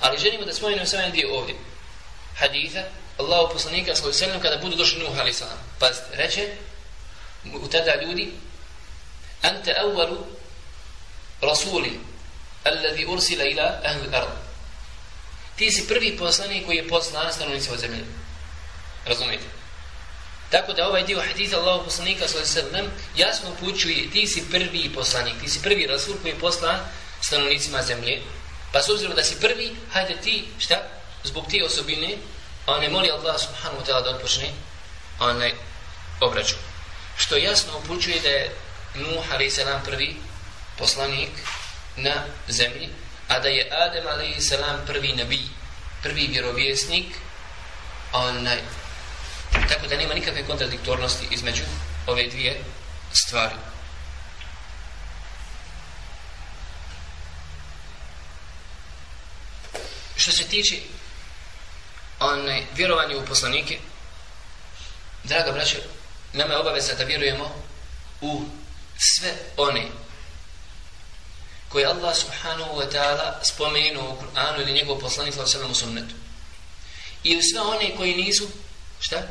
[0.00, 1.54] Ali želimo da spomenemo samo jedan dio ovdje
[2.36, 2.82] haditha
[3.18, 5.42] Allahu poslanika sallallahu alejhi kada budu došli Nuh a.s.
[5.78, 6.48] Pa reče
[7.44, 8.32] u tada ljudi
[9.42, 10.18] anta awwalu
[11.40, 12.00] rasulin
[12.64, 14.30] alladhi ursila ila ahli al-ard.
[15.56, 18.04] Ti si prvi poslanik koji je poslan stanovnicima zemlje.
[19.06, 19.59] Razumijete?
[20.50, 25.48] Tako da ovaj dio haditha Allahu poslanika sallallahu jasno upućuje ti si prvi poslanik, ti
[25.48, 26.80] si prvi rasul koji je poslan
[27.20, 28.22] stanovnicima zemlje.
[28.72, 31.00] Pa s obzirom da si prvi, hajde ti, šta?
[31.24, 32.16] zbog te osobine,
[32.80, 34.50] ne moli Allah subhanahu wa ta'ala da odpočne
[35.18, 35.52] onaj
[36.20, 36.58] obračun.
[37.16, 38.50] Što jasno upućuje da je
[38.94, 39.60] Nuh a.s.
[39.84, 40.16] prvi
[40.78, 41.30] poslanik
[41.96, 42.14] na
[42.48, 42.88] zemlji,
[43.28, 44.52] a da je Adem a.s.
[44.86, 45.40] prvi nabi,
[46.02, 47.06] prvi vjerovjesnik,
[48.12, 48.58] onaj,
[49.52, 51.62] tako da nema nikakve kontradiktornosti između
[52.06, 52.64] ove dvije
[53.12, 53.54] stvari.
[60.16, 60.76] Što se tiče
[62.20, 63.78] onaj, vjerovanje u poslanike,
[65.24, 65.78] draga braće,
[66.32, 67.54] nama je obaveza da vjerujemo
[68.20, 68.44] u
[68.98, 69.86] sve one
[71.68, 76.14] koje Allah subhanahu wa ta'ala spomenuo u Kur'anu ili njegov poslanik sallallahu alejhi ve sunnetu.
[77.24, 78.48] I u sve one koji nisu
[79.00, 79.22] šta?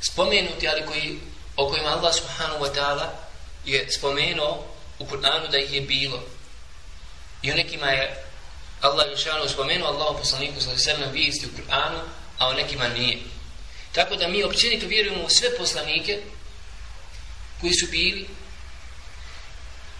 [0.00, 1.20] Spomenuti, ali koji
[1.56, 3.06] o kojima Allah subhanahu wa ta'ala
[3.64, 4.64] je spomenuo
[4.98, 6.22] u Kur'anu da ih je bilo.
[7.42, 8.24] I u nekima je
[8.80, 12.00] Allah je šanu spomenuo Allahu poslaniku sallallahu alejhi ve sellem vijesti u Kur'anu,
[12.38, 13.18] a u nekima nije.
[13.92, 16.22] Tako da mi općenito vjerujemo u sve poslanike
[17.60, 18.28] koji su bili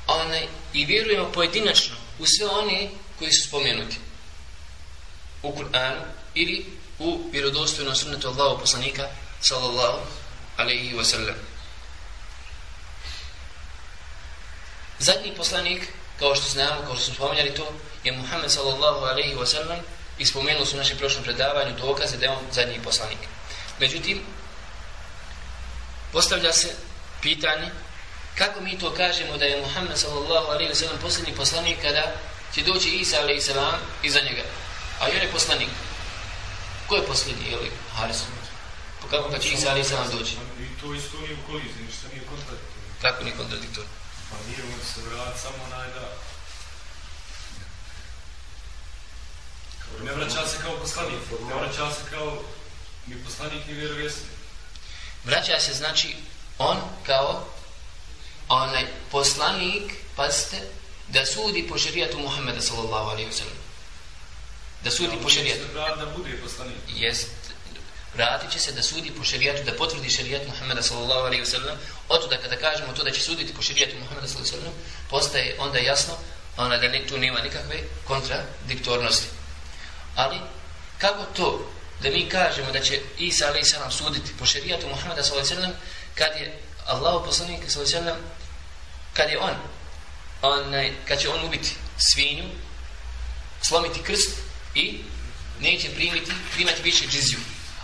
[0.07, 3.97] one, i vjerujemo pojedinačno u sve one koji su spomenuti
[5.43, 6.03] u Kur'anu
[6.35, 6.67] ili
[6.99, 9.09] u vjerodostojnom sunnetu Allahu poslanika
[9.41, 10.01] sallallahu
[10.57, 11.37] alaihi wa sallam.
[14.99, 17.73] Zadnji poslanik, kao što znamo, kao što smo spomenuli to,
[18.05, 19.79] je Muhammed sallallahu alaihi wa sallam
[20.19, 23.19] i spomenuli su u našem prošlom predavanju dokaze da je on zadnji poslanik.
[23.79, 24.23] Međutim,
[26.13, 26.75] postavlja se
[27.23, 27.71] pitanje
[28.41, 32.13] Kako mi to kažemo da je Muhammed sallallahu alaihi wa sallam posljednji poslanik kada
[32.55, 34.43] će doći Isa alaihi sallam iza njega?
[35.01, 35.69] A on je poslanik.
[36.87, 37.51] Ko je posljednji?
[37.51, 38.23] Je li Haris?
[39.01, 40.37] Pa kako pa će Isa alaihi sallam doći?
[40.61, 42.89] I to isto nije u koliziji, ništa nije kontradiktorno.
[43.03, 43.91] Kako nije kontradiktorno?
[44.31, 46.17] Pa nije on se vrat samo onaj da...
[50.05, 52.43] Ne vraća se kao poslanik, ne vraća se kao
[53.07, 54.31] ni poslanik ni vjerovjesnik.
[55.25, 56.17] Vraća se znači
[56.59, 57.47] on kao
[58.49, 60.61] onaj poslanik, pazite,
[61.09, 63.57] da sudi po šerijatu Muhammeda sallallahu alaihi wa sallam.
[64.85, 65.65] Da sudi po šerijatu.
[65.75, 66.77] Da bude poslanik.
[66.89, 67.40] Jest.
[68.15, 71.77] Vratit će se da sudi po šerijatu, da potvrdi šerijat Muhammeda sallallahu alaihi wasallam.
[72.09, 75.57] Oto da kada kažemo to da će suditi po šerijatu Muhammeda sallallahu alaihi wasallam, postaje
[75.59, 76.15] onda jasno
[76.57, 79.27] ona da ne, tu nema nikakve kontradiktornosti.
[80.17, 80.37] Ali,
[80.99, 81.71] kako to
[82.03, 85.75] da mi kažemo da će Isa alaihi sallam suditi po šerijatu Muhammeda sallallahu alaihi wasallam
[86.15, 88.19] kad je Allah poslanik sallallahu alaihi wasallam
[89.13, 89.55] kad je on,
[90.43, 91.71] onaj, kad će on ubiti
[92.13, 92.45] svinju,
[93.63, 94.31] slomiti krst
[94.75, 95.01] i
[95.61, 97.39] neće primiti, primati više džiziju.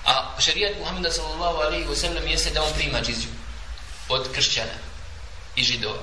[0.06, 3.30] A šarijat Muhammeda sallallahu alaihi wa sallam jeste da on prima džiziju
[4.08, 4.78] od kršćana
[5.56, 6.02] i židova.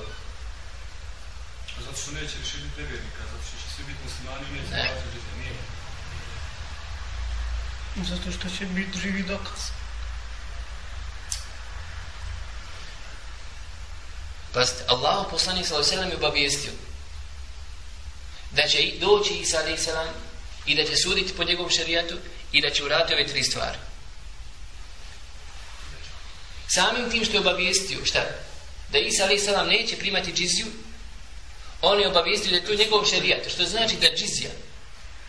[1.80, 4.90] Zato što neće rešiti nevjernika, zato što će svi biti muslimani i neće Ne.
[5.38, 5.54] Nije.
[8.08, 9.60] Zato što će biti živi dokaz.
[14.52, 16.72] Pazite, Allah poslanik sallallahu alaihi wa sallam je obavijestio
[18.50, 20.14] da će i doći Isa alaihi sallam
[20.66, 22.18] i da će suditi po njegovom šarijatu
[22.52, 23.78] i da će uraditi ove tri stvari.
[26.68, 28.24] Samim tim što je obavijestio, šta?
[28.92, 30.66] Da Isa alaihi sallam neće primati džiziju,
[31.82, 34.50] on je obavijestio da je to njegov šarijat, što znači da džizija,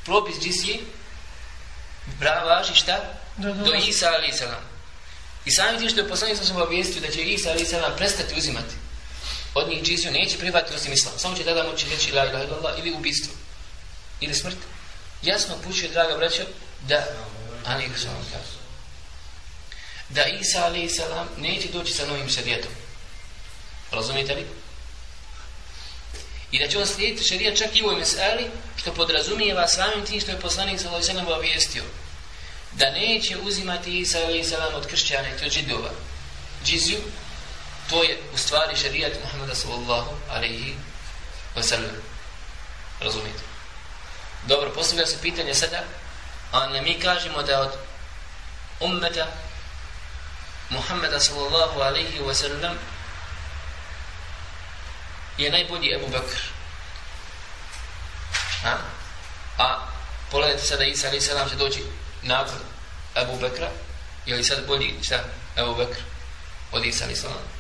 [0.06, 0.80] propis džizije,
[2.20, 3.00] prava važi šta?
[3.38, 3.74] Da, da, Do.
[3.74, 4.64] Isa alaihi sallam.
[5.46, 8.76] I samim tim što je poslanik sam obavijestio da će Isa alaihi sallam prestati uzimati
[9.54, 11.14] od njih džiziju, neće prihvatiti osim islam.
[11.18, 13.34] Samo će tada moći reći la ilaha illallah ili ubistvo.
[14.22, 14.58] Ili smrt.
[15.22, 16.44] Jasno pućuje, draga braćo,
[16.88, 17.08] da
[17.66, 18.65] Ali sallam kaže.
[20.10, 20.96] Da Isa a.s.
[20.96, 22.72] salam neće doći sa novim šarijetom.
[23.92, 24.46] Razumijete li?
[26.52, 30.22] I da će on slijediti šarijat čak i u ovoj meseli, što podrazumijeva samim tim
[30.22, 31.84] što je poslanik sallallahu alejhi obavijestio
[32.72, 34.50] da neće uzimati Isa a.s.
[34.50, 35.90] salam od kršćana i od židova.
[36.66, 37.00] Džiziju
[37.90, 40.76] to je u stvari šarijat Muhameda sallallahu alaihi
[41.56, 41.96] wa sallam.
[43.00, 43.40] Razumijete?
[44.48, 45.84] Dobro, postavlja se pitanje sada,
[46.52, 47.72] a ne mi kažemo da od
[48.80, 49.28] ummeta
[50.70, 52.78] Muhammeda sallallahu alejhi ve sellem
[55.38, 56.42] je najbolji Ebu Bekr.
[58.66, 58.78] A?
[59.58, 59.88] A
[60.32, 61.84] pogledajte sada Isa alaih salam će doći
[62.22, 62.60] nakon
[63.16, 63.70] Ebu Bekra.
[64.26, 65.24] Je li sad bolji šta
[65.58, 66.00] Ebu Bekr
[66.72, 67.56] od Isa alaih salam?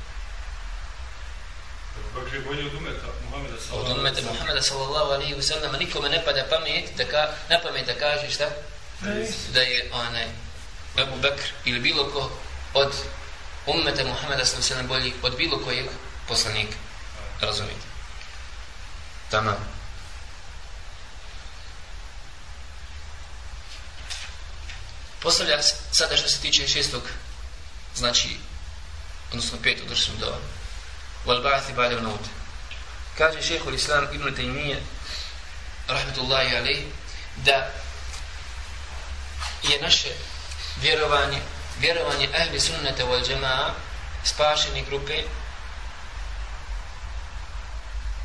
[2.15, 6.09] Bakr je bolji od umeta Muhameda Od sallallahu ummeta Muhammeda sallallahu alaihi wa sallam nikome
[6.09, 8.49] ne pada pamet da, ka, na pamet da kaže šta?
[9.53, 10.27] Da je onaj
[10.97, 12.31] Ebu Bekr ili bilo ko
[12.75, 12.93] od
[13.65, 15.85] ummeta Muhammeda sallallahu alaihi wa sallam bolji od bilo kojeg
[16.27, 16.77] poslanika.
[17.41, 17.85] Razumijete?
[19.29, 19.55] Tamam.
[25.19, 27.01] Postavlja se sada što se tiče šestog,
[27.95, 28.37] znači,
[29.31, 30.37] odnosno petog dršnog dova.
[31.25, 32.19] Wal ba'athi ba'da maut.
[33.17, 34.79] Kaže šehhul Islam Ibn Taymiyyah
[35.87, 36.85] rahmetullahi alejhi
[37.35, 37.71] da
[39.63, 40.09] je naše
[40.81, 41.41] vjerovanje
[41.79, 43.73] vjerovanje ahli sunnata wal jamaa
[44.23, 45.23] spašeni grupe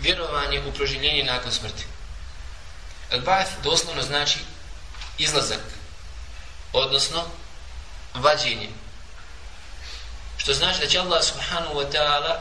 [0.01, 1.85] vjerovanje u proživljenje nakon smrti.
[3.11, 4.39] Al-Ba'ath doslovno znači
[5.19, 5.61] izlazak,
[6.73, 7.25] odnosno
[8.15, 8.69] vađenje.
[10.37, 12.37] Što znači da će Allah subhanahu wa ta'ala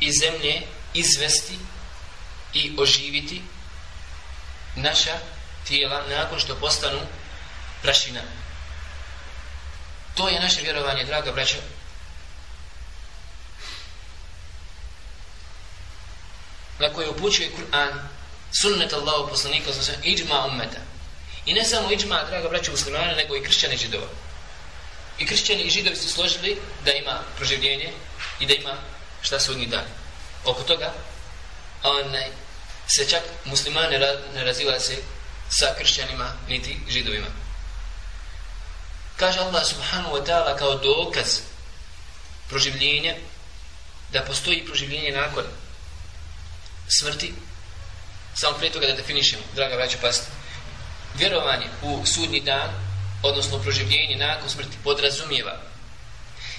[0.00, 0.62] iz zemlje
[0.94, 1.58] izvesti
[2.52, 3.42] i oživiti
[4.76, 5.18] naša
[5.66, 7.00] tijela nakon što postanu
[7.82, 8.20] prašina.
[10.16, 11.56] To je naše vjerovanje, draga braćo,
[16.78, 17.92] na koje upućuje Kur'an,
[18.62, 20.80] sunnet Allahu poslanika, znači iđma ummeta.
[21.46, 24.06] I ne samo iđma, draga braća muslimana, nego i kršćani židova.
[25.18, 27.92] I kršćani i židovi su složili da ima proživljenje
[28.40, 28.74] i da ima
[29.22, 29.84] šta sudnji dan.
[30.44, 30.92] Oko toga
[31.82, 32.28] onaj,
[32.96, 34.94] se čak muslimane ra, ne razilaze
[35.50, 37.45] sa kršćanima niti židovima.
[39.16, 41.40] Kaže Allah subhanahu wa ta'ala kao dokaz
[42.48, 43.14] proživljenja
[44.12, 45.44] da postoji proživljenje nakon
[46.88, 47.34] smrti,
[48.34, 50.26] samo prije toga da definišemo, draga braća, pasite,
[51.14, 52.70] vjerovanje u sudnji dan,
[53.22, 55.56] odnosno proživljenje nakon smrti, podrazumijeva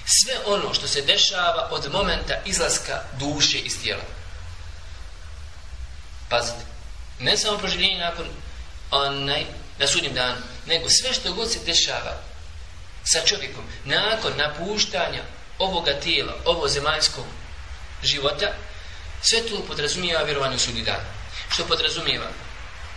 [0.08, 4.02] sve ono što se dešava od momenta izlaska duše iz tijela.
[6.28, 6.64] Pazite,
[7.20, 8.26] ne samo proživljenje nakon
[8.90, 9.44] onaj,
[9.78, 12.27] na sudnjem danu, nego sve što god se dešava
[13.04, 15.22] sa čovjekom nakon napuštanja
[15.58, 17.24] ovoga tijela, ovo zemaljskog
[18.02, 18.52] života,
[19.22, 21.00] sve to podrazumijeva vjerovanje u sudnji dan.
[21.50, 22.26] Što podrazumijeva?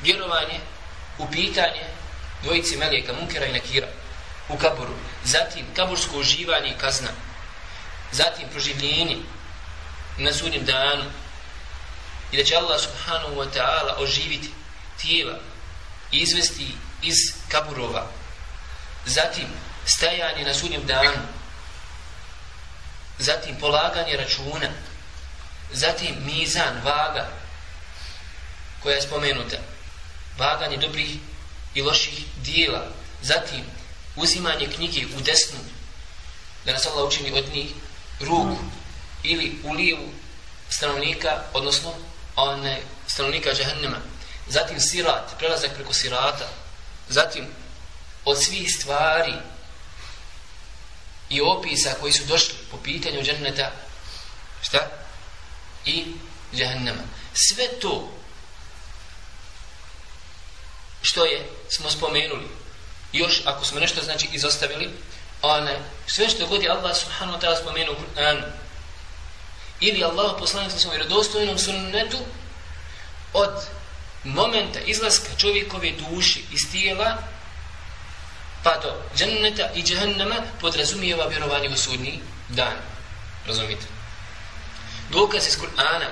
[0.04, 0.60] Vjerovanje
[1.18, 1.86] u pitanje
[2.44, 3.88] dvojice Melijeka, Munkera i Nakira
[4.50, 7.10] u kaboru, zatim kaborsko uživanje i kazna,
[8.12, 9.18] zatim proživljenje
[10.18, 11.04] na sudnjem danu
[12.32, 14.50] i da će Allah subhanahu wa ta'ala oživiti
[15.02, 15.40] tijela
[16.12, 16.68] i izvesti
[17.02, 17.16] iz
[17.50, 18.08] kaburova,
[19.06, 19.48] zatim
[19.86, 21.22] stajanje na sudnjem danu,
[23.20, 24.70] zatim polaganje računa,
[25.74, 27.30] zatim mizan, vaga,
[28.84, 29.58] koja je spomenuta,
[30.38, 31.10] vaganje dobrih
[31.74, 32.88] i loših dijela,
[33.22, 33.65] zatim
[34.15, 35.60] uzimanje knjige u desnu,
[36.65, 37.72] da nas Allah učini od njih
[38.20, 38.58] ruku
[39.24, 40.10] ili u lijevu
[40.70, 41.94] stanovnika, odnosno
[42.36, 43.98] one stanovnika džahannema,
[44.48, 46.48] zatim sirat, prelazak preko sirata,
[47.10, 47.48] zatim
[48.26, 49.34] od svih stvari
[51.32, 53.72] i opisa koji su došli po pitanju dženneta
[54.62, 54.88] šta?
[55.86, 56.06] I
[56.56, 57.02] džahannema.
[57.34, 58.12] Sve to
[61.02, 62.48] što je, smo spomenuli,
[63.13, 64.89] još ako smo nešto znači izostavili,
[65.41, 68.44] one, sve što god je Allah subhanahu wa ta'ala spomenuo u Kur'anu,
[69.80, 72.17] ili Allah poslanik sa svojom vjerodostojnom sunnetu,
[73.34, 73.52] od
[74.24, 77.17] momenta izlaska čovjekove duše iz tijela,
[78.63, 82.19] pa do dženneta i džehennema podrazumijeva vjerovanje u sudnji
[82.50, 82.78] dan.
[83.47, 83.86] Razumite?
[85.10, 86.08] Dokaz iz Kur'ana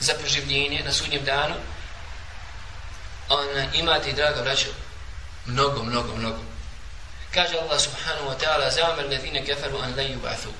[0.00, 1.54] za proživljenje na sudnjem danu
[3.28, 4.68] ona imate, draga braćo,
[5.46, 6.38] mnogo, mnogo, mnogo.
[7.34, 10.50] Kaže Allah subhanahu wa ta'ala zamar ladhine kefaru an lan yub'athu.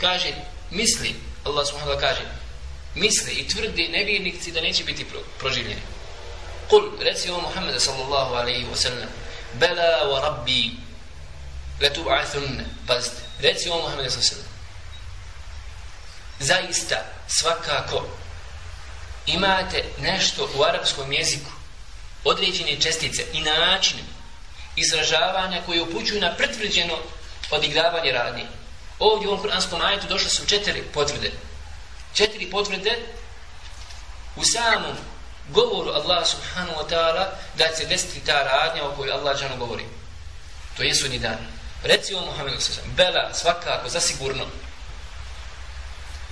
[0.00, 0.34] Kaže,
[0.70, 2.24] misli, Allah subhanahu wa ta'ala kaže,
[2.94, 5.82] misli i tvrdi nevjernici da neće biti pro, proživljeni.
[6.70, 9.08] Kul, reci o Muhammedu sallallahu alaihi wa sallam,
[9.58, 10.70] bela wa rabbi,
[11.80, 14.56] letu ba'thunne, pazite, reci o Muhammeda sallallahu alaihi sallam,
[16.38, 16.96] zaista,
[17.28, 18.06] svakako,
[19.26, 21.50] imate nešto u arapskom jeziku
[22.24, 24.02] određene čestice i načine
[24.76, 26.94] izražavanja koje upućuju na pretvrđeno
[27.50, 28.46] odigravanje radnje.
[28.98, 31.32] Ovdje u ovom kuranskom ajetu došle su četiri potvrde.
[32.14, 32.98] Četiri potvrde
[34.36, 34.96] u samom
[35.48, 37.26] govoru Allah subhanahu wa ta'ala
[37.58, 39.84] da će desiti ta radnja o kojoj Allah žano govori.
[40.76, 41.38] To je sudnji dan.
[41.84, 44.44] Reci o Muhammedu sa Bela, svakako, zasigurno.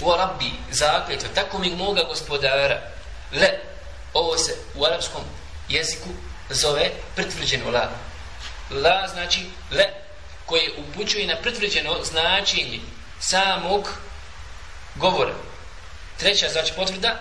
[0.01, 2.81] U rabbi, zakljetva, tako mi moga gospodara.
[3.33, 3.61] Le,
[4.13, 5.23] ovo se u arapskom
[5.69, 6.09] jeziku
[6.51, 7.89] zove pretvrđeno la.
[8.71, 9.85] La znači le,
[10.47, 12.81] koje upućuje na pretvrđeno značenje
[13.21, 13.89] samog
[14.95, 15.35] govora.
[16.19, 17.21] Treća znači potvrda,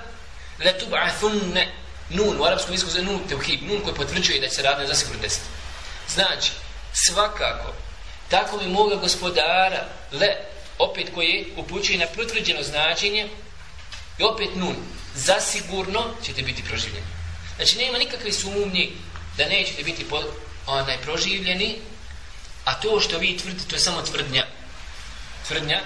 [0.59, 4.61] le tub'athunne nun, u arapskom jeziku zove nun teuhid, nun koji potvrđuje da će se
[4.61, 5.45] radne za sigurno desiti.
[6.13, 6.51] Znači,
[6.93, 7.73] svakako,
[8.29, 10.35] tako mi moga gospodara, le,
[10.79, 13.29] opet koji upućuje na potvrđeno značenje,
[14.19, 14.75] i opet nun,
[15.15, 17.07] zasigurno ćete biti proživljeni.
[17.55, 18.89] Znači nema nikakve sumnje
[19.37, 20.21] da nećete biti po,
[20.67, 21.77] onaj proživljeni,
[22.65, 24.45] a to što vi tvrdite, to je samo tvrdnja.
[25.47, 25.81] Tvrdnja,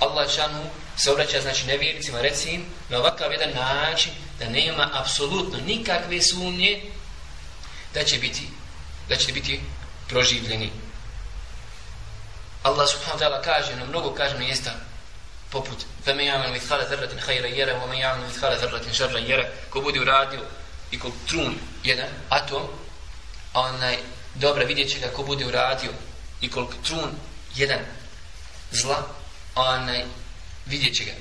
[0.00, 5.58] Allah Žanu se obraća znači nevjericima reci im na ovakav jedan način da nema apsolutno
[5.66, 6.82] nikakve sumnje
[7.94, 8.48] da će biti
[9.08, 9.60] da će biti
[10.08, 10.70] proživljeni.
[12.62, 14.72] Allah subhanahu wa ta'ala kaže na mnogo kaže na
[15.50, 18.86] poput fe me jamen mit hale zrrat in hajra jera me jamen mit hale zrrat
[18.86, 20.40] in šarra ko budi uradio
[20.90, 22.62] i ko trun jedan atom
[23.54, 23.98] onaj
[24.34, 25.90] dobra vidjet će ga ko bude uradio
[26.40, 27.10] i koliko trun
[27.54, 27.80] jedan
[28.72, 29.19] zla
[29.60, 30.04] onaj
[30.66, 31.12] vidjet će ga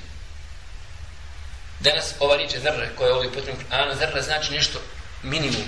[1.79, 4.79] danas ova riječ je zrra koja je ovdje potrebno ano zrre znači nešto
[5.23, 5.63] minimum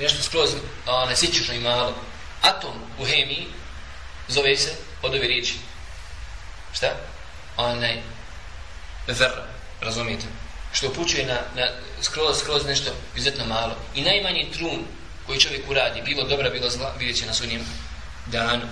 [0.00, 0.50] nešto skroz
[0.86, 1.94] onaj sićušno i malo
[2.42, 3.46] atom u hemiji
[4.28, 5.54] zove se od ove riječi
[6.72, 6.86] šta?
[7.56, 8.02] onaj
[9.08, 9.46] zrra
[9.80, 10.26] razumijete
[10.72, 11.68] što upućuje na, na
[12.02, 13.76] skroz, skroz nešto izuzetno malo.
[13.94, 14.84] I najmanji trun
[15.26, 17.60] koji čovjek uradi, bilo dobra, bilo zla, vidjet će na sudnjem
[18.26, 18.66] danu.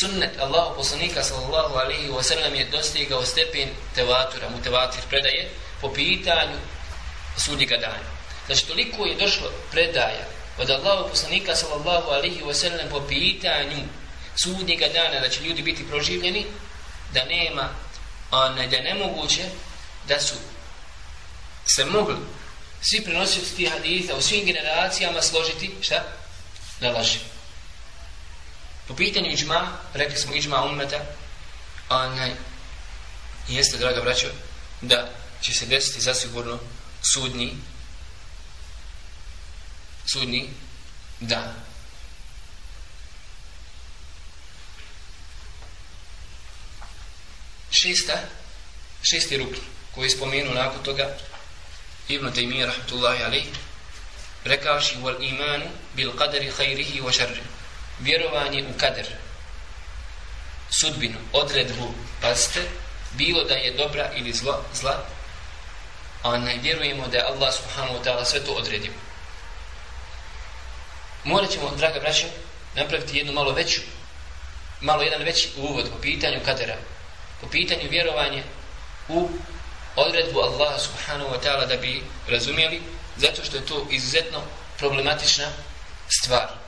[0.00, 5.92] Sunnet Allahu poslanika sallallahu alaihi wa sallam je dostigao stepen tevatura, mu tevatir predaje po
[5.92, 6.56] pitanju
[7.36, 8.08] sudnjega dana.
[8.46, 10.26] Znači toliko je došlo predaja
[10.58, 13.84] od Allahu poslanika sallallahu alaihi wa sallam po pitanju
[14.36, 16.46] sudnjega dana da će ljudi biti proživljeni
[17.14, 17.68] da nema,
[18.30, 19.42] onaj, da nemoguće
[20.08, 20.34] da su
[21.66, 22.16] se mogli
[22.80, 26.04] svi prenositi tih haditha u svim generacijama složiti, šta?
[26.80, 27.18] Da laži.
[28.88, 31.00] Po pitanju iđma, rekli smo iđma ummeta,
[31.88, 32.32] onaj,
[33.48, 34.26] jeste, draga braćo,
[34.80, 35.10] da
[35.40, 36.58] će se desiti zasigurno
[37.12, 37.56] sudnji
[40.06, 40.50] sudnji
[41.20, 41.54] dan.
[47.70, 48.20] Šesta,
[49.02, 49.60] šesti rukn
[49.94, 51.16] koji je spomenuo nakon toga
[52.08, 53.46] Ibn Taymiyyah rahmetullahi alaih
[54.44, 55.64] rekavši wal imanu
[55.94, 57.61] bil qadri khairihi wa sharrihi
[58.02, 59.06] vjerovanje u kader
[60.80, 62.60] sudbinu, odredbu pazite,
[63.12, 65.06] bilo da je dobra ili zla, zla
[66.22, 68.92] a ne vjerujemo da je Allah subhanahu wa ta'ala sve to odredio
[71.24, 72.26] morat ćemo, draga braća,
[72.74, 73.80] napraviti jednu malo veću,
[74.80, 76.76] malo jedan veći uvod po pitanju kadera,
[77.40, 78.42] po pitanju vjerovanja
[79.08, 79.28] u
[79.96, 82.82] odredbu Allaha subhanahu wa ta'ala da bi razumjeli,
[83.16, 84.42] zato što je to izuzetno
[84.78, 85.46] problematična
[86.08, 86.61] stvar.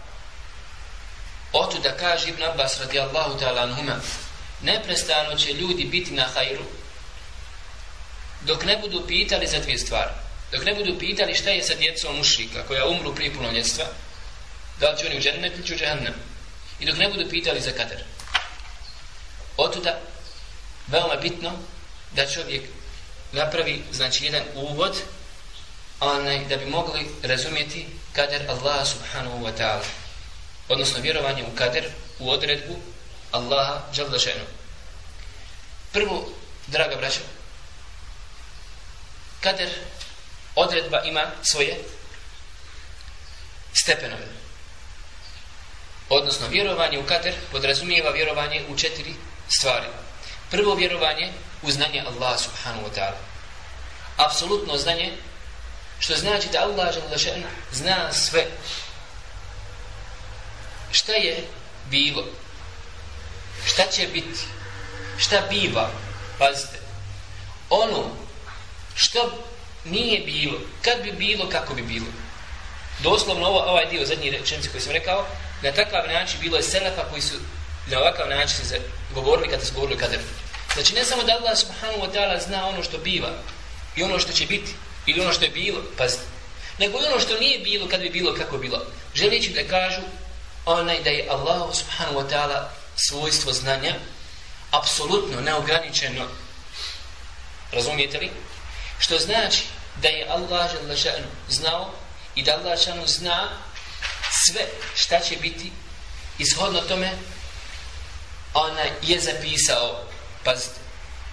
[1.54, 4.00] Oto da kaže Ibn Abbas radijallahu ta'ala anhuma,
[4.62, 6.64] neprestano će ljudi biti na hajru,
[8.40, 10.10] dok ne budu pitali za dvije stvari.
[10.52, 13.84] Dok ne budu pitali šta je sa djecom mušrika koja umru prije punoljetstva,
[14.80, 16.14] da li će oni u džennet ili će u džahannam.
[16.80, 18.04] I dok ne budu pitali za kader.
[19.56, 20.00] Otuda,
[20.86, 21.52] veoma bitno
[22.12, 22.62] da čovjek
[23.32, 25.02] napravi, znači, jedan uvod
[26.00, 30.03] onaj, da bi mogli razumjeti kader Allaha subhanahu wa ta'ala.
[30.68, 31.84] Odnosno, vjerovanje u kader,
[32.18, 32.76] u odredbu
[33.30, 34.44] Allaha Đaldašenu.
[35.92, 36.28] Prvo,
[36.66, 37.20] draga braća,
[39.40, 39.68] kader,
[40.54, 41.78] odredba ima svoje
[43.74, 44.44] stepenove
[46.08, 49.14] odnosno vjerovanje u kader podrazumijeva vjerovanje u četiri
[49.58, 49.86] stvari.
[50.50, 53.18] Prvo vjerovanje u znanje Allaha subhanahu wa ta'ala.
[54.16, 55.12] Apsolutno znanje
[55.98, 56.94] što znači da Allah
[57.72, 58.46] zna sve.
[60.94, 61.44] Šta je
[61.90, 62.24] bilo?
[63.66, 64.40] Šta će biti?
[65.18, 65.90] Šta biva?
[66.38, 66.78] Pazite.
[67.70, 68.10] Ono
[68.94, 69.44] što
[69.84, 72.06] nije bilo, kad bi bilo, kako bi bilo.
[73.02, 75.26] Doslovno ovo, ovaj dio zadnji rečenci koji sam rekao,
[75.62, 77.34] na takav način bilo je selefa koji su
[77.86, 78.80] na ovakav način se
[79.14, 80.20] govorili kada su govorili kader.
[80.74, 83.30] Znači ne samo da Allah subhanahu wa ta'ala zna ono što biva
[83.96, 84.72] i ono što će biti
[85.06, 86.22] ili ono što je bilo, pazite,
[86.78, 88.86] nego i ono što nije bilo kad bi bilo kako bilo.
[89.14, 90.00] Želeći da kažu
[90.64, 93.94] onaj da je Allah subhanahu wa ta'ala svojstvo znanja
[94.70, 96.24] apsolutno neograničeno.
[97.72, 98.30] Razumijete li?
[98.98, 99.62] Što znači
[100.02, 100.70] da je Allah
[101.48, 101.90] znao
[102.34, 103.48] i da Allah zna
[104.46, 105.72] sve šta će biti
[106.38, 107.12] ishodno tome
[108.54, 110.04] ona je zapisao.
[110.44, 110.80] Pazite.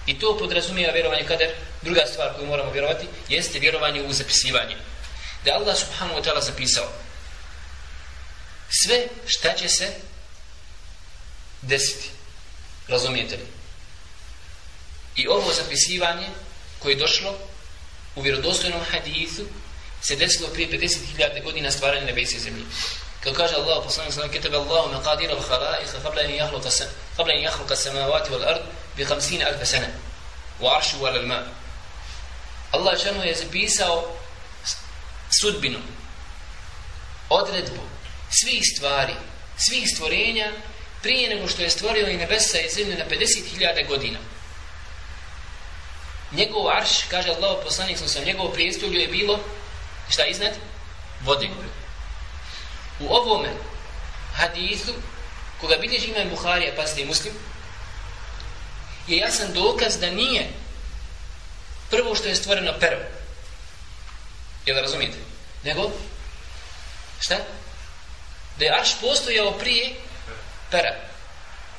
[0.06, 1.50] I to podrazumijeva vjerovanje kader.
[1.82, 4.76] Druga stvar koju moramo vjerovati jeste vjerovanje u zapisivanje.
[5.44, 6.88] Da Allah subhanahu wa ta'ala zapisao
[8.80, 9.94] sve šta će se
[11.62, 12.08] desiti
[12.88, 13.46] razumijete li
[15.16, 16.28] i ovo zapisivanje
[16.78, 17.38] koje je došlo
[18.16, 19.42] u vjerodostojnom hadithu
[20.02, 22.64] se desilo prije 50.000 godina stvaranje nebesa i zemlje.
[23.20, 25.42] Kao kaže Allah, poslanik sallam, ketebe Allahu maqadira al
[26.04, 28.62] qabla an yakhluqa sam, qabla in jahluka samawati wal ard
[28.96, 29.86] bi 50.000 sana.
[30.60, 31.42] Wa aršu wal alma.
[32.72, 34.16] Allah šanu je zapisao
[35.40, 35.78] sudbinu,
[37.28, 37.82] odredbu
[38.40, 39.14] svih stvari,
[39.56, 40.52] svih stvorenja
[41.02, 44.18] prije nego što je stvorio i nebesa i zemlju na 50.000 godina.
[46.32, 49.40] Njegov arš, kaže Allah, poslanik sam, njegov prijestolju je bilo
[50.08, 50.52] šta iznad?
[51.24, 51.48] Vode.
[53.00, 53.48] U ovome
[54.34, 54.92] hadisu,
[55.60, 57.34] koga bilježi imam Buharija, pa ste muslim,
[59.06, 60.48] je jasan dokaz da nije
[61.90, 62.98] prvo što je stvoreno pero.
[64.66, 65.18] Jel razumijete?
[65.64, 65.90] Nego,
[67.20, 67.36] šta?
[68.58, 69.94] Da je arš postojao prije
[70.70, 70.94] pera.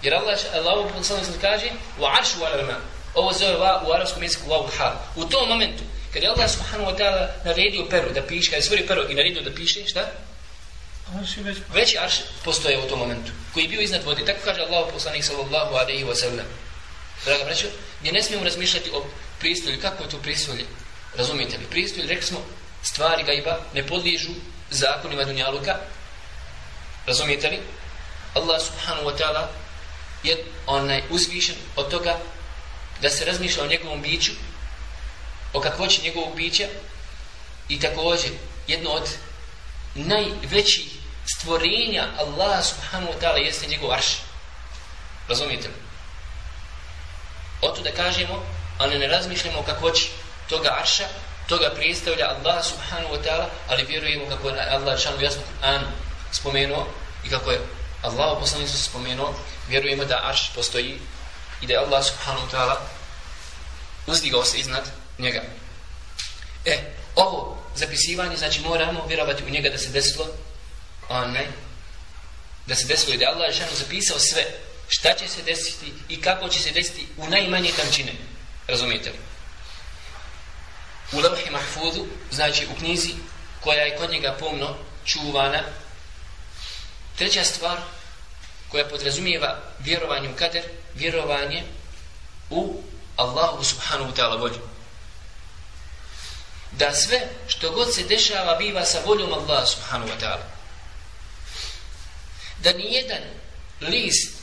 [0.01, 1.69] Jer Allah, Allah sallam kaže,
[1.99, 2.77] u aršu u alarma.
[3.13, 4.93] Ovo zove va, u arabskom jeziku u hal.
[5.15, 8.61] U tom momentu, Kad je Allah subhanahu wa ta'ala naredio peru da piše, kad je
[8.61, 10.11] stvorio peru i naredio da piše, šta?
[11.73, 14.25] Veći arš postoje u tom momentu, koji je bio iznad vode.
[14.25, 16.45] Tako kaže Allah poslanik sallallahu alaihi wa sallam.
[17.25, 17.67] Draga braćo,
[17.99, 19.05] gdje ne smijemo razmišljati o
[19.39, 20.65] pristolju, kako je to pristolje?
[21.15, 21.65] Razumijete li?
[21.69, 22.39] Pristolje, rekli smo,
[22.83, 24.31] stvari gajba ne podliježu
[24.69, 25.77] zakonima dunjaluka.
[27.07, 27.59] Razumijete li?
[28.33, 29.47] Allah subhanahu wa ta'ala
[30.23, 32.17] je onaj uzvišen od toga
[33.01, 34.31] da se razmišlja o njegovom biću
[35.53, 36.67] o kakvoći njegovog bića
[37.69, 38.31] i također
[38.67, 39.09] jedno od
[39.95, 40.85] najvećih
[41.37, 44.21] stvorenja Allah subhanahu wa ta'ala jeste njegov arš.
[45.27, 45.73] Razumijete li?
[47.61, 48.43] Oto da kažemo,
[48.77, 50.09] ali ne razmišljamo o kakvoći
[50.49, 51.07] toga arša,
[51.47, 55.85] toga predstavlja Allah subhanahu wa ta'ala, ali vjerujemo kako je Allah šanu jasno Kur'anu
[56.33, 56.87] spomenuo
[57.25, 57.61] i kako je
[58.01, 59.33] Allah poslanik su spomenuo,
[59.67, 60.99] vjerujemo da arš postoji
[61.61, 62.75] i da je Allah subhanahu wa ta'ala
[64.07, 65.43] uzdigao se iznad njega.
[66.65, 70.27] E, ovo zapisivanje, znači moramo vjerovati u njega da se desilo
[71.09, 71.47] onaj,
[72.65, 74.45] da se desilo i da Allah je zapisao sve
[74.87, 78.11] šta će se desiti i kako će se desiti u najmanje tančine.
[78.67, 79.17] Razumijete li?
[81.11, 83.13] U Levhi Mahfudu, znači u knjizi
[83.61, 84.75] koja je kod njega pomno
[85.05, 85.63] čuvana,
[87.17, 87.77] treća stvar
[88.69, 90.63] koja podrazumijeva vjerovanje u kader,
[90.95, 91.63] vjerovanje
[92.49, 92.81] u
[93.15, 94.59] Allahu subhanahu wa ta'ala volju.
[96.71, 100.45] Da sve što god se dešava biva sa voljom Allaha subhanahu wa ta'ala.
[102.57, 103.21] Da ni jedan
[103.81, 104.33] list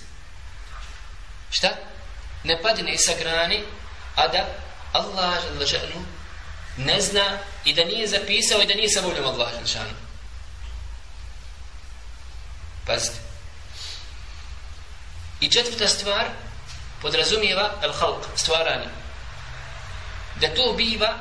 [1.51, 1.69] šta?
[2.45, 3.65] Ne padne sa grani,
[4.17, 4.47] a da
[4.93, 6.05] Allah želešanu
[6.77, 10.10] ne zna i da nije zapisao i da nije sa voljom Allah želešanu.
[12.87, 13.19] Pazite.
[15.41, 16.27] I četvrta stvar
[17.03, 18.89] podrazumijeva al-halq, stvaranje.
[20.41, 21.15] Da to biva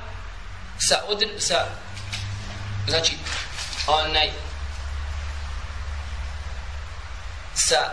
[0.79, 1.65] sa, odr, sa
[2.87, 3.13] znači
[3.87, 4.31] onaj
[7.55, 7.91] sa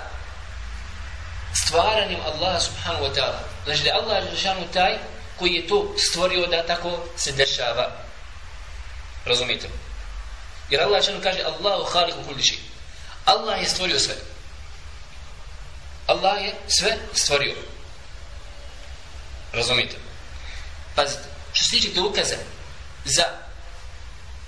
[1.54, 3.40] stvaranjem Allaha subhanahu wa ta'ala.
[3.64, 4.98] Znači da Allah je taj
[5.38, 7.90] koji je to stvorio da tako se dešava.
[9.24, 9.68] Razumite?
[10.70, 12.58] Jer Allah je kaže Allahu khaliku kulli shay.
[13.26, 14.14] Allah je stvorio sve.
[16.06, 17.54] Allah je sve stvorio.
[19.52, 19.96] Razumite?
[20.94, 21.22] Pazite,
[21.52, 22.36] što se tiče dokaza
[23.04, 23.24] za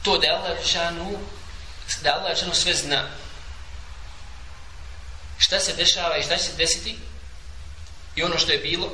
[0.03, 1.19] to da je Allah Žešanu
[2.03, 3.05] da Allah je sve zna
[5.39, 6.99] šta se dešava i šta će se desiti
[8.17, 8.93] i ono što je bilo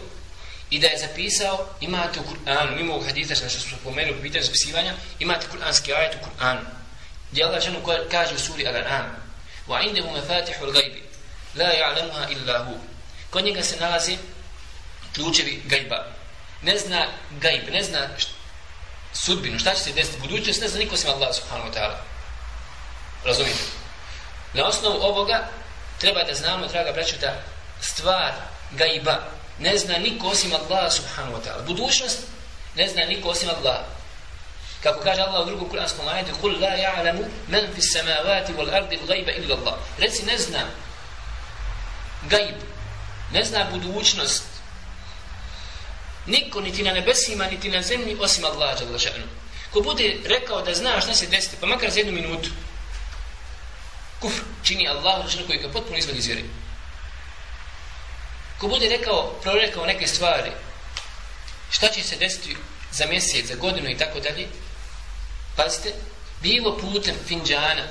[0.71, 4.45] i da je zapisao imate u Kur'anu mimo ovog haditha što smo spomenuli u pitanju
[4.45, 6.65] zapisivanja imate kur'anski ajet u Kur'anu
[7.33, 7.81] gdje Allah ženu
[8.11, 9.24] kaže u suri Al-An'am
[9.69, 11.03] wa indehu mafatihul gajbi.
[11.55, 12.79] la ja'lemuha illa hu
[13.31, 14.19] kod njega se nalazi
[15.15, 16.07] ključevi gajba
[16.63, 17.07] ne zna
[17.41, 18.09] gajb, ne zna
[19.13, 21.97] sudbinu, šta će se desiti budućnost, ne zna niko sem Allah subhanahu wa ta'ala
[23.25, 23.63] Razumite?
[24.55, 25.49] na osnovu ovoga
[25.99, 27.43] treba da znamo, draga braću, da
[27.81, 28.33] stvar
[28.73, 29.21] gajba
[29.59, 31.67] ne zna niko osim Allah subhanahu wa ta'ala.
[31.67, 32.19] Budućnost
[32.75, 33.81] ne zna niko osim Allah.
[34.85, 37.19] Kako kaže Allah u drugom kuranskom ajetu, قُلْ لَا يَعْلَمُ
[37.49, 40.63] مَنْ فِي السَّمَاوَاتِ وَالْأَرْضِ الْغَيْبَ إِلَّا اللَّهِ Reci, ne zna
[42.29, 42.57] gajb,
[43.33, 44.45] ne zna budućnost.
[46.27, 49.25] Niko niti na nebesima, niti na zemlji, osim Allah, Đalašanu.
[49.73, 52.51] Ko bude rekao da zna šta se desiti, pa makar za jednu minutu,
[54.21, 56.45] kufr čini Allah, Đalašanu, koji ga potpuno izvodi iz vjeri.
[58.59, 60.51] Ko bude rekao, prorekao neke stvari,
[61.71, 62.57] šta će se desiti
[62.93, 64.49] za mjesec, za godinu i tako dalje,
[65.57, 65.95] pazite,
[66.43, 67.87] bilo putem finđana,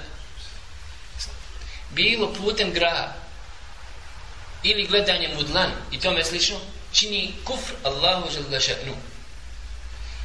[1.91, 3.13] bilo putem graha,
[4.63, 6.59] ili gledanjem u dlan i tome slično,
[6.93, 8.95] čini kufr Allahu žele.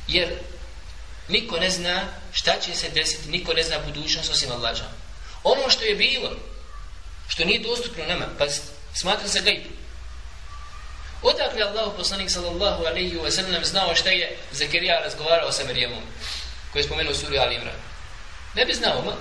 [0.08, 0.28] Jer
[1.28, 4.88] niko ne zna šta će se desiti, niko ne zna budućnost osim Allaha
[5.42, 6.30] ono što je bilo,
[7.28, 8.44] što nije dostupno nama, pa
[8.94, 9.62] smatra se gajb.
[11.22, 16.02] Odakle Allahu poslanik sallallahu alaihi wa sallam znao šta je Zakirija razgovarao sa Marijemom,
[16.78, 17.74] koji je spomenuo suri Al Imran.
[18.54, 19.12] Ne bi znao, ma?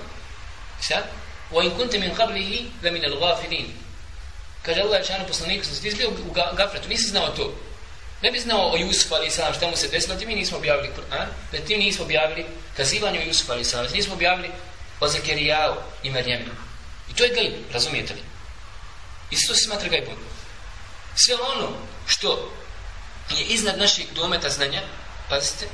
[0.80, 1.04] Sad?
[1.50, 3.66] Wa in kunte min qablihi la min al-ghafilin.
[4.62, 7.54] Kaže Allah čanu poslaniku, sam ti izbio u gafretu, nisi znao to.
[8.22, 10.94] Ne bi znao o Jusufu ali sam šta mu se desilo, ti mi nismo objavili
[10.96, 12.46] Kur'an, da ti nismo objavili
[12.76, 14.50] kazivanje o Jusufu ali sam, nismo objavili
[15.00, 16.44] o Zekerijao i Marijemi.
[17.10, 18.22] I to je gajb, razumijete li?
[19.30, 20.14] Isto se smatra gajbom.
[21.16, 21.68] Sve ono
[22.06, 22.52] što
[23.30, 24.82] je iznad naših dometa znanja,
[25.28, 25.66] pazite,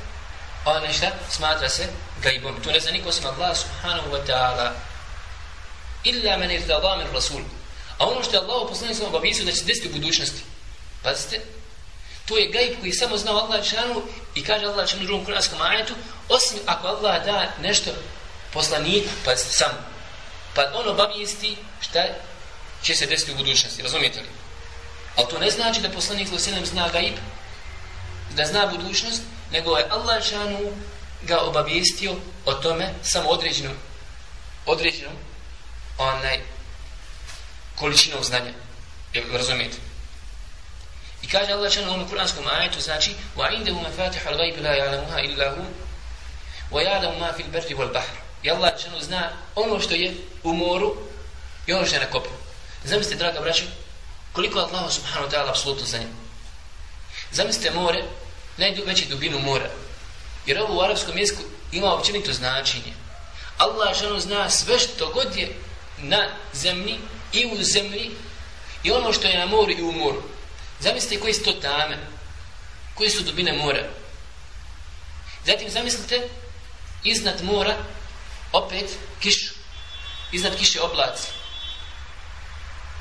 [0.65, 1.87] ono šta smatra se
[2.23, 2.61] gajbom.
[2.63, 4.71] To ne zna niko osim Allah subhanahu wa ta'ala.
[6.03, 7.41] Illa men irtada min rasul.
[7.97, 10.41] A ono što je Allah poslani sam obavisio da će se desiti u budućnosti.
[11.03, 11.41] Pazite,
[12.25, 14.01] to je gajb koji samo zna Allah šanu
[14.35, 15.93] i kaže Allah šanu u drugom kuranskom ajetu,
[16.29, 17.91] osim ako Allah da nešto
[18.53, 19.71] poslaniku, pa sam,
[20.55, 22.03] pa on obavijesti šta
[22.83, 24.27] će se desiti u budućnosti, razumijete li?
[25.15, 27.15] Ali to ne znači da poslanik Zlosilem zna gaib,
[28.35, 29.21] da zna budućnost,
[29.55, 30.59] nego je Allah Žanu
[31.21, 33.71] ga obavijestio o tome samo određenu
[34.65, 35.11] određenu
[35.97, 36.39] onaj
[37.75, 38.53] količinu znanja.
[39.13, 39.77] Jel razumijete?
[41.21, 45.49] I kaže Allah Žanu u kuranskom ajetu znači wa indahu mafatiha l-gajbi la ya'lamuha illa
[45.55, 45.63] hu
[46.71, 50.53] wa ya'lamu ma fil barri wal bahri i Allah Žanu zna ono što je u
[50.53, 50.95] moru
[51.67, 52.29] i ono što je na kopu
[52.83, 53.63] zamislite draga braću
[54.33, 55.99] koliko Allah subhanahu wa ta'ala apsolutno zna
[57.31, 58.03] zamislite more
[58.57, 59.69] najveći dubinu mora.
[60.45, 61.41] Jer ovo u arapskom jeziku
[61.71, 62.93] ima općenito značenje.
[63.57, 65.55] Allah žanu zna sve što god je
[65.97, 66.99] na zemlji
[67.33, 68.11] i u zemlji
[68.83, 70.23] i ono što je na moru i u moru.
[70.79, 71.97] Zamislite koji su to tame,
[72.95, 73.83] koji su dubine mora.
[75.45, 76.27] Zatim zamislite
[77.03, 77.77] iznad mora
[78.51, 79.53] opet kišu,
[80.31, 81.27] iznad kiše oblaci.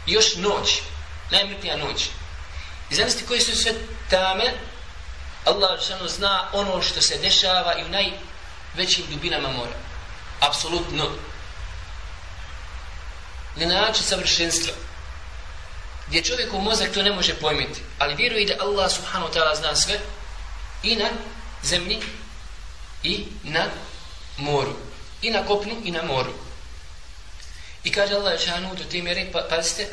[0.06, 0.80] I još noć,
[1.30, 2.06] najmrtnija noć.
[2.90, 3.72] I zamislite koji su sve
[4.10, 4.52] tame,
[5.44, 9.76] Allah šano zna ono što se dešava i u najvećim dubinama mora.
[10.40, 11.10] Apsolutno.
[13.56, 14.72] Ne nači savršenstva
[16.08, 19.56] gdje čovjek u mozak to ne može pojmiti, ali vjeruje da Allah subhanahu wa ta'ala
[19.56, 19.98] zna sve
[20.82, 21.08] i na
[21.62, 22.00] zemlji
[23.02, 23.64] i na
[24.36, 24.72] moru.
[25.22, 26.32] I na kopnu i na moru.
[27.84, 29.88] I kaže Allah šanu do te mjere, pa, pazite,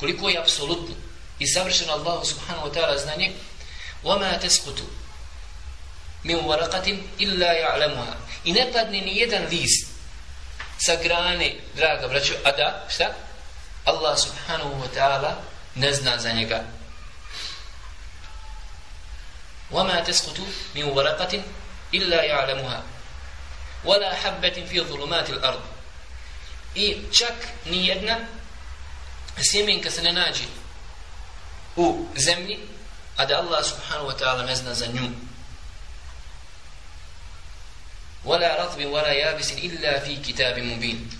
[0.00, 0.94] koliko je apsolutno
[1.38, 3.32] i savršeno Allah subhanahu wa ta'ala znanje
[4.04, 4.82] وَمَا تَسْقُتُ
[6.24, 9.88] مِنْ وَرَقَةٍ إِلَّا يَعْلَمُهَا I ne padne ni jedan list
[10.78, 13.14] sa grane, draga braćo, a da, šta?
[13.84, 15.40] Allah subhanahu wa ta'ala
[15.74, 16.64] ne zna za njega.
[19.72, 20.40] وَمَا تَسْقُتُ
[20.74, 21.42] مِنْ وَرَقَةٍ
[21.94, 22.82] إِلَّا يَعْلَمُهَا
[23.84, 25.62] وَلَا حَبَّةٍ فِي ظُلُمَاتِ الْأَرْضِ
[26.74, 27.34] I čak
[27.64, 28.18] ni jedna
[29.50, 30.44] sjemenka se ne nađe
[31.76, 32.58] u zemlji,
[33.16, 35.10] a da Allah subhanahu wa ta'ala ne zna za nju.
[38.24, 41.10] Wala ratbi wala yabisin illa fi kitabi mubin.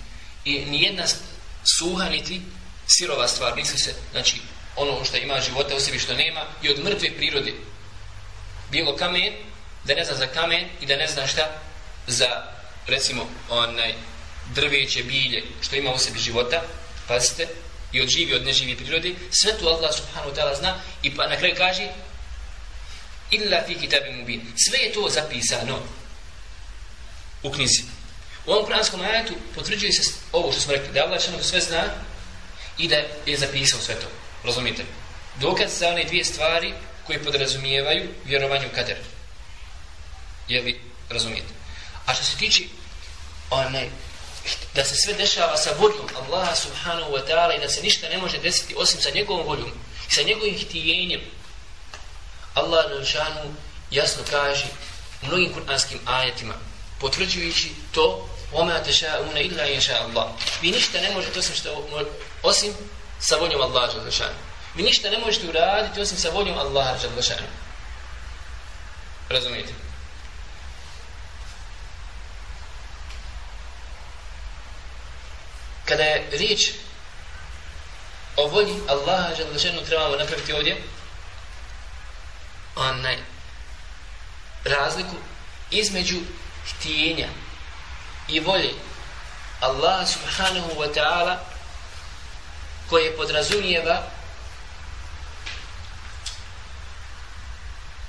[0.45, 1.03] I nijedna
[1.77, 2.41] suha niti
[2.87, 4.41] sirova stvar, misli se, znači,
[4.75, 7.53] ono što ima života u sebi što nema, i od mrtve prirode.
[8.71, 9.33] Bilo kamen,
[9.83, 11.61] da ne zna za kamen i da ne zna šta
[12.07, 12.43] za,
[12.87, 13.93] recimo, onaj,
[14.53, 16.61] drveće bilje što ima u sebi života,
[17.07, 17.47] pazite,
[17.95, 21.27] i od živi, od neživi prirodi, sve to Allah subhanahu wa ta'ala zna i pa
[21.27, 21.87] na kraju kaže
[23.31, 24.41] illa fi kitabi mubin.
[24.55, 25.79] Sve je to zapisano
[27.43, 27.83] u knjizi.
[28.45, 31.83] U ovom kuranskom ajetu potvrđuje se ovo što smo rekli, da Allah sve zna
[32.77, 34.07] i da je zapisao sve to.
[34.43, 34.83] Razumite?
[35.39, 36.73] Dokaz za one dvije stvari
[37.07, 38.97] koje podrazumijevaju vjerovanje u kader.
[40.47, 41.53] Je li razumijete?
[42.05, 42.63] A što se tiče
[43.49, 43.89] onaj,
[44.73, 48.17] da se sve dešava sa voljom Allaha subhanahu wa ta'ala i da se ništa ne
[48.17, 49.71] može desiti osim sa njegovom voljom
[50.09, 51.21] i sa njegovim htijenjem
[52.53, 53.55] Allah Nelšanu
[53.91, 54.65] jasno kaže
[55.21, 56.53] u mnogim kur'anskim ajetima
[56.99, 60.27] potvrđujući to وَمَا تَشَاءُونَ إِلَّا يَشَاءَ اللَّهُ
[60.61, 61.87] Vi ništa ne možete osim, što,
[62.43, 62.73] osim
[63.19, 64.37] sa voljom Allaha Đalešanu.
[64.75, 67.47] Vi ništa ne možete uraditi osim sa voljom Allaha Đalešanu.
[69.29, 69.84] Razumijete?
[75.85, 76.71] Kada je riječ
[78.35, 80.81] o volji Allaha želešenu trebamo napraviti ovdje
[82.75, 83.17] onaj
[84.63, 85.15] razliku
[85.71, 86.19] između
[86.67, 87.27] htijenja
[88.27, 88.73] i volje
[89.59, 91.37] Allah subhanahu wa ta'ala
[92.89, 94.03] koje podrazumijeva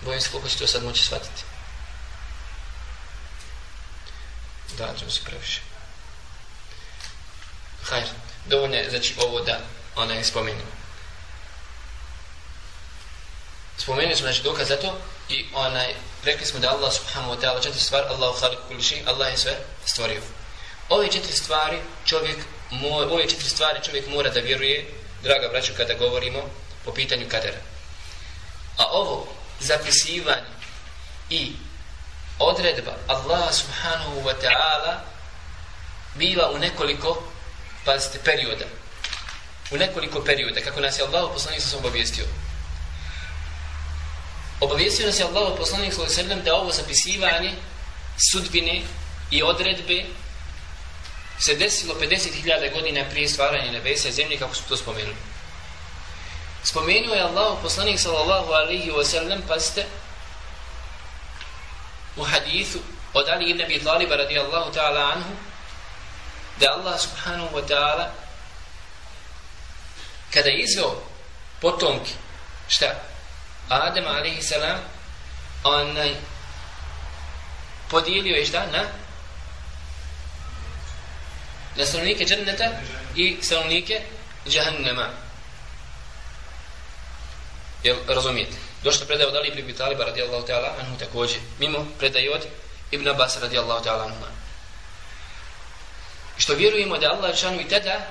[0.00, 1.42] bojim se koliko će to sad moći shvatiti.
[4.78, 5.75] Da, ćemo se previše
[7.88, 8.06] hajr,
[8.46, 9.58] dovoljno je znači ovo da
[9.96, 10.76] ona je spomenula
[13.78, 17.62] spomenuli smo znači dokaz za to i onaj rekli smo da Allah subhanahu wa ta'ala
[17.62, 19.52] četiri stvari Allahu khaliq kulli Allah je sve
[19.84, 20.22] stvorio.
[20.88, 22.36] Ove četiri stvari čovjek
[22.70, 24.86] mora, ove četiri stvari čovjek mora da vjeruje
[25.22, 26.42] draga braćo kada govorimo
[26.84, 27.58] po pitanju kadera.
[28.78, 29.26] A ovo
[29.60, 30.56] zapisivanje
[31.30, 31.52] i
[32.38, 34.94] odredba Allah subhanahu wa ta'ala
[36.14, 37.22] bila u nekoliko
[37.86, 38.64] pazite perioda
[39.70, 42.24] u nekoliko perioda kako nas je Allah poslanik sa obavijestio
[44.60, 47.52] obavijestio nas je Allah poslanik sallallahu alejhi ve sellem da ovo zapisivanje
[48.32, 48.82] sudbine
[49.30, 50.04] i odredbe
[51.38, 55.16] se desilo 50.000 godina prije stvaranja nebesa i zemlje kako su to spomenuli.
[56.64, 59.86] Spomenuo je Allah poslanik sallallahu alejhi ve sellem paste
[62.16, 62.78] u hadithu
[63.14, 65.30] od Ali ibn Abi Taliba radijallahu ta'ala anhu
[66.60, 68.12] da Allah subhanahu wa ta'ala
[70.34, 71.02] kada je izveo
[71.60, 72.10] potomke,
[72.68, 72.94] šta?
[73.68, 74.78] Adem alaihi salam
[75.64, 76.14] onaj
[77.90, 78.66] podijelio je šta?
[78.72, 78.82] Na?
[81.76, 82.70] Na stanovnike dženneta
[83.16, 84.02] i stanovnike
[84.48, 85.08] džahannama.
[87.82, 88.56] Jel razumijete?
[88.82, 92.46] Došla predaje od Ali ibn Taliba radijallahu ta'ala anhu također mimo predaje od
[92.90, 94.35] Ibn Abbas radijallahu ta'ala anhu
[96.36, 98.06] što vjerujemo da Allah šanu i tada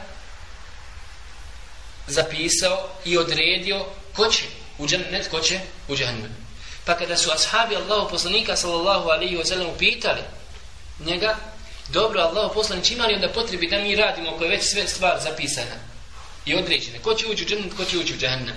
[2.08, 4.44] zapisao i odredio ko će
[4.78, 6.46] u džennet, ko će u džahannam.
[6.86, 10.22] Pa kada su ashabi Allahu poslanika sallallahu alaihi wa sallam upitali
[11.00, 11.38] njega,
[11.90, 15.76] dobro Allahu poslanić imali onda potrebi da mi radimo ako je već sve stvar zapisana
[16.46, 17.00] i određena.
[17.02, 18.56] Ko će ući u džennet, ko će ući u džahannam.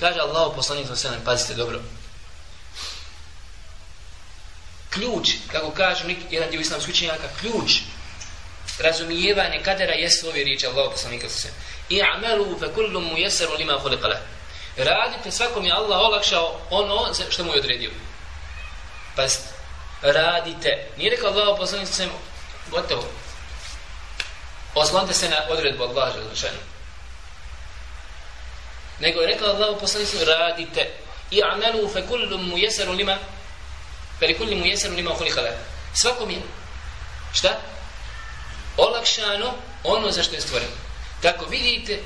[0.00, 1.80] Kaže Allahu poslanik sa sallam, pazite dobro.
[4.90, 7.72] Ključ, kako kažu nek, jedan dio islamskih učenjaka, ključ
[8.78, 11.56] razumijevanje kadera jesu ove riječi Allah poslanika sa sallam.
[11.90, 14.22] I'malu fa kullu muyassaru lima khuliqa lahu.
[14.76, 17.90] Radite svakom je Allah olakšao ono što mu je odredio.
[19.16, 19.48] Pazite,
[20.02, 20.86] radite.
[20.96, 22.14] Nije rekao Allah poslanik sa sallam,
[22.70, 23.04] gotovo.
[24.74, 26.74] Oslonite se na odredbu Allah želešenu
[29.00, 30.90] nego je rekao Allah poslanicu radite
[31.30, 33.18] i amelu fe kullu mu jesaru lima
[34.18, 35.32] fe kullu mu jesaru lima ukuli
[35.94, 36.42] svakom je
[37.32, 37.48] šta?
[38.76, 39.54] Olakšano
[39.84, 40.72] ono za što je stvoreno
[41.22, 42.02] tako vidite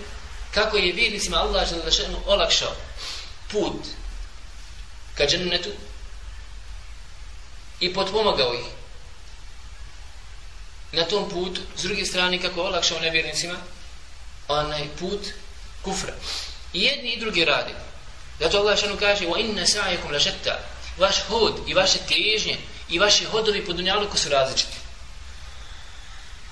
[0.54, 2.72] kako je vjernicima Allah Želešanu olakšao
[3.50, 3.86] put
[5.14, 5.70] ka džennetu
[7.80, 8.66] i potpomagao ih
[10.92, 13.54] na tom putu s druge strane kako olakšao nevjernicima
[14.48, 15.20] onaj put
[15.82, 16.14] kufra
[16.72, 17.72] I jedni i drugi radi.
[18.40, 20.12] Zato Allah šanu kaže wa inna sa'ayakum.
[20.98, 22.58] Vaš hod i vaše težnje
[22.88, 24.76] i vaše hodovi po dunjaluku su različiti.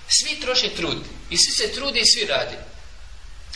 [0.09, 0.99] Svi troše trud
[1.31, 2.57] i svi se trude i svi radi.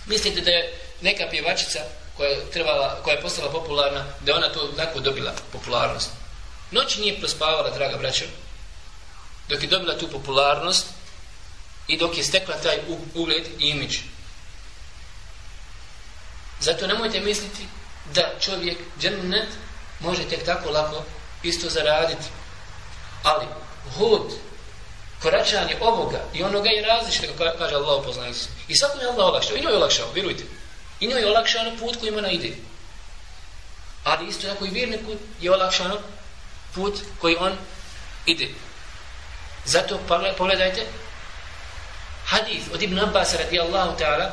[0.06, 1.80] Mislite da je neka pjevačica
[2.16, 6.10] koja je, trebala, koja je postala popularna, da ona to tako dobila popularnost.
[6.70, 8.24] Noć nije prospavala, draga braćo,
[9.48, 10.86] dok je dobila tu popularnost
[11.88, 12.78] i dok je stekla taj
[13.14, 13.98] ugled i imidž.
[16.60, 17.66] Zato nemojte misliti
[18.14, 19.48] da čovjek džennet
[20.00, 21.04] može tek tako lako
[21.42, 22.24] isto zaraditi.
[23.22, 23.46] Ali
[23.96, 24.32] hod,
[25.22, 28.48] koračanje ovoga i onoga je različite, kako kaže Allah upoznali se.
[28.68, 30.44] I svako je Allah olakšao, i njoj je olakšao, vjerujte.
[31.00, 32.52] I njoj je olakšano put kojim ona ide.
[34.04, 35.98] Ali isto tako i vjerniku je olakšano
[36.74, 37.52] put koji on
[38.26, 38.48] ide.
[39.64, 40.00] Zato
[40.38, 40.86] pogledajte
[42.26, 44.30] hadith od Ibn Abbas radijallahu ta'ala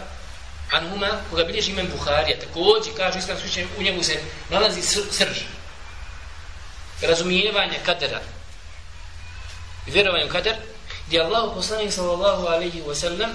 [0.72, 4.20] Anhuma, koga bilježi imam Buharija, također kaže islam slučaj, u njemu se
[4.50, 4.82] nalazi
[5.12, 5.38] srž.
[7.02, 8.22] Razumijevanje kadera.
[9.88, 10.56] I vjerovanje u kader,
[11.08, 13.32] gdje Allah poslanik sallallahu alaihi wa sallam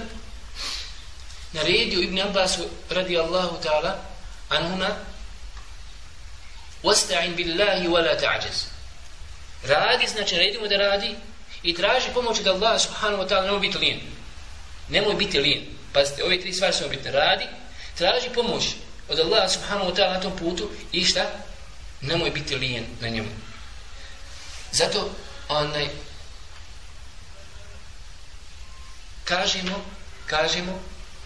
[1.53, 3.99] naredio Ibn Abbasu radi Allahu ta'ala
[4.49, 4.97] anhuma
[6.83, 8.65] wasta'in billahi wa la ta'jaz.
[9.63, 11.15] Radi, znači naredimo da radi
[11.63, 13.99] i traži pomoć od Allaha subhanahu wa ta'ala, nemoj biti lijen.
[14.89, 15.65] Nemoj biti lijen.
[15.93, 17.11] Pazite, ove tri stvari su bitne.
[17.11, 17.45] Radi,
[17.97, 18.63] traži pomoć
[19.09, 21.25] od Allaha subhanahu wa ta'ala na tom putu i šta?
[22.01, 23.29] Nemoj biti lijen na njemu.
[24.71, 25.09] Zato,
[25.49, 25.87] onaj,
[29.23, 29.85] kažemo,
[30.25, 30.79] kažemo,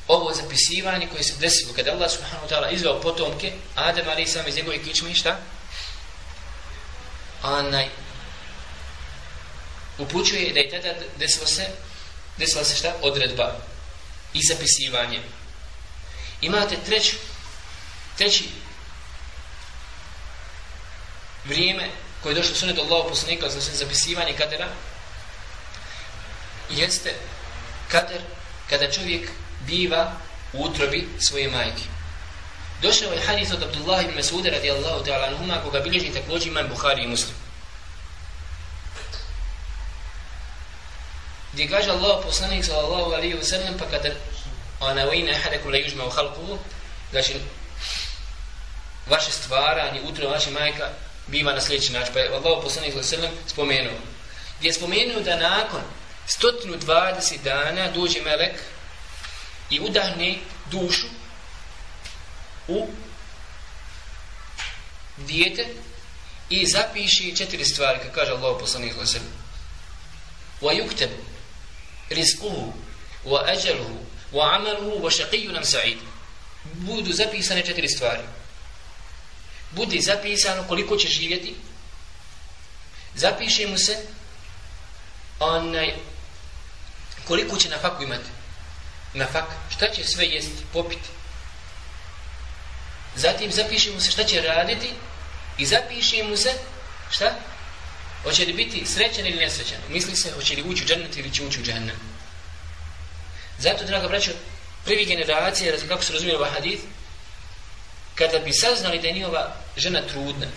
[0.07, 4.47] ovo zapisivanje koje se desilo kada Allah subhanahu wa ta'ala izveo potomke, Adem ali sam
[4.47, 5.39] iz njegove kičme, šta?
[7.43, 7.89] Onaj,
[9.97, 11.67] upućuje da je tada desilo se,
[12.37, 12.93] desila se šta?
[13.01, 13.55] Odredba
[14.33, 15.21] i zapisivanje.
[16.41, 17.15] Imate treću,
[18.17, 18.49] treći
[21.45, 21.89] vrijeme
[22.23, 24.67] koje je došlo sunet Allahu poslanika za zapisivanje kadera
[26.69, 27.13] jeste
[27.91, 28.21] kader
[28.69, 29.29] kada čovjek
[29.67, 30.11] biva
[30.53, 31.83] u utrobi svoje majke.
[32.81, 37.03] Došao je hadis od Abdullah ibn Mas'uda radijallahu ta'ala anhuma koga bilježi također imam Buhari
[37.03, 37.35] i Muslim.
[41.57, 44.13] gdje kaže Allah poslanik sallallahu alaihi wa sallam pa kada
[44.79, 46.57] ona vajna ahadakum la yujma u halkuhu
[47.11, 47.33] znači
[49.09, 50.89] vaše stvaranje, utro vaše majka
[51.27, 53.97] biva na sljedeći način pa je Allah poslanik sallallahu alaihi wa sallam spomenuo
[54.59, 55.81] gdje je spomenuo da nakon
[56.27, 58.61] 120 dana dođe melek
[59.69, 60.39] i udahne
[60.71, 61.07] dušu
[62.67, 62.87] u
[65.17, 65.67] dijete
[66.49, 69.25] i zapiši četiri stvari kako kaže Allah poslanih sebi.
[70.61, 71.09] wa yuktab
[72.09, 72.73] rizkuhu
[73.25, 75.97] wa ajaluhu wa amaluhu wa šaqiju nam sa'id.
[76.73, 78.23] Budu zapisane četiri stvari.
[79.71, 81.55] Budi zapisano koliko će živjeti.
[83.15, 83.97] Zapiši mu se
[85.39, 85.93] onaj
[87.27, 88.29] koliko će na faku imati
[89.13, 91.09] na fak šta će sve jesti popiti
[93.15, 94.93] zatim zapiše mu se šta će raditi
[95.57, 96.53] i zapiše mu se
[97.11, 97.31] šta
[98.23, 99.77] Hoće li biti srećan ili nesrećan?
[99.89, 101.95] Misli se, hoće li ući u džennet ili će ući u džennet?
[103.59, 104.31] Zato, draga braćo,
[104.85, 106.83] prvi generacije, kako se razumije ovaj hadith,
[108.15, 110.47] kada bi saznali da je njihova žena trudna,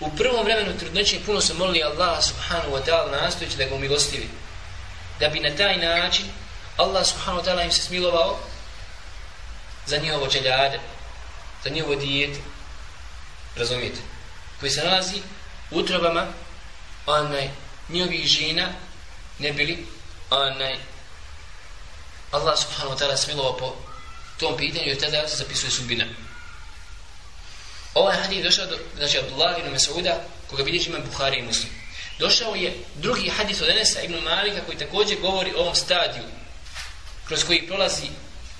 [0.00, 4.28] u prvom vremenu trudnoće puno su molili Allah subhanahu wa ta'ala nastojići da ga umilostivi.
[5.20, 6.24] Da bi na taj način
[6.76, 8.38] Allah subhanahu wa ta'ala im se smilovao
[9.86, 10.80] za njihovo čeljade,
[11.64, 12.40] za njihovo dijete.
[13.56, 14.00] Razumijete?
[14.60, 15.22] Koji se nalazi
[15.70, 16.26] utrobama
[17.06, 17.50] onaj
[17.88, 18.68] njihovih žena
[19.38, 19.86] ne bili
[20.30, 20.76] onaj
[22.30, 23.76] Allah subhanahu wa ta'ala smilovao po
[24.40, 26.04] tom pitanju jer tada se zapisuje sudbina
[27.94, 30.14] Ovaj hadis došao do, znači, Abdullah ibn Mas'uda,
[30.50, 31.72] koga bilježi ima Buhari i Muslim.
[32.18, 36.24] Došao je drugi hadis od Enesa ibn Malika, koji također govori o ovom stadiju,
[37.26, 38.06] kroz koji prolazi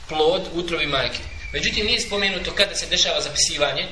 [0.09, 1.18] plod utrovi majke.
[1.52, 3.88] Međutim, nije spomenuto kada se dešava zapisivanje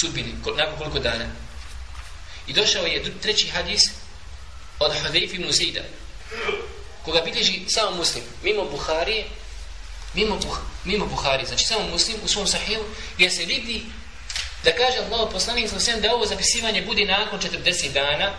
[0.00, 1.24] sudbini, nakon koliko dana.
[2.46, 3.80] I došao je treći hadis
[4.78, 5.80] od Hudayf ibn Zida,
[7.04, 9.24] koga bilježi samo muslim, mimo Buharije,
[10.14, 13.82] mimo, Buh, mimo Buharije, znači samo muslim u svom sahilu, gdje se vidi
[14.64, 18.34] da kaže Allah poslanik sa da ovo zapisivanje bude nakon 40 dana,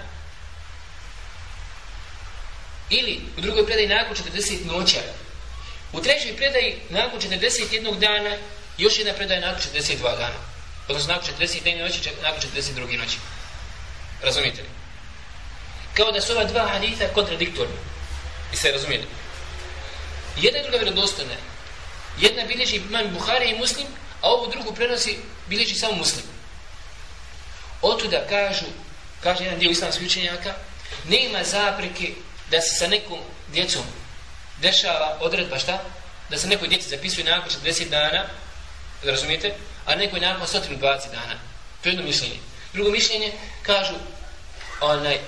[2.89, 4.99] ili u drugoj predaji nakon 40 noća,
[5.93, 8.37] u trećoj predaji nakon 41 dana,
[8.77, 10.39] još jedna predaja nakon 42 dana.
[10.87, 13.17] Odnosno nakon 41 noći, nakon 42 noći.
[14.23, 14.67] Razumijete li?
[15.93, 17.75] Kao da su ova dva haditha kontradiktorna.
[18.53, 19.05] I se razumijeli?
[20.37, 21.33] Jedna i druga vjerodostojna.
[22.19, 23.87] Jedna bilježi imam Buhari i Muslim,
[24.21, 25.17] a ovu drugu prenosi
[25.49, 26.25] bilježi samo Muslim.
[27.81, 28.65] Otuda kažu,
[29.23, 30.53] kaže jedan dio islamskih učenjaka,
[31.09, 32.11] nema zapreke
[32.51, 33.19] da se sa nekom
[33.51, 33.85] djecom
[34.61, 35.83] dešava odredba šta?
[36.29, 38.25] Da se nekoj djeci zapisuje nakon 40 dana,
[39.03, 39.53] razumijete?
[39.85, 40.79] A nekoj nakon 120
[41.11, 41.35] dana.
[41.81, 42.39] To je jedno mišljenje.
[42.73, 43.93] Drugo mišljenje, kažu,
[44.81, 45.19] onaj,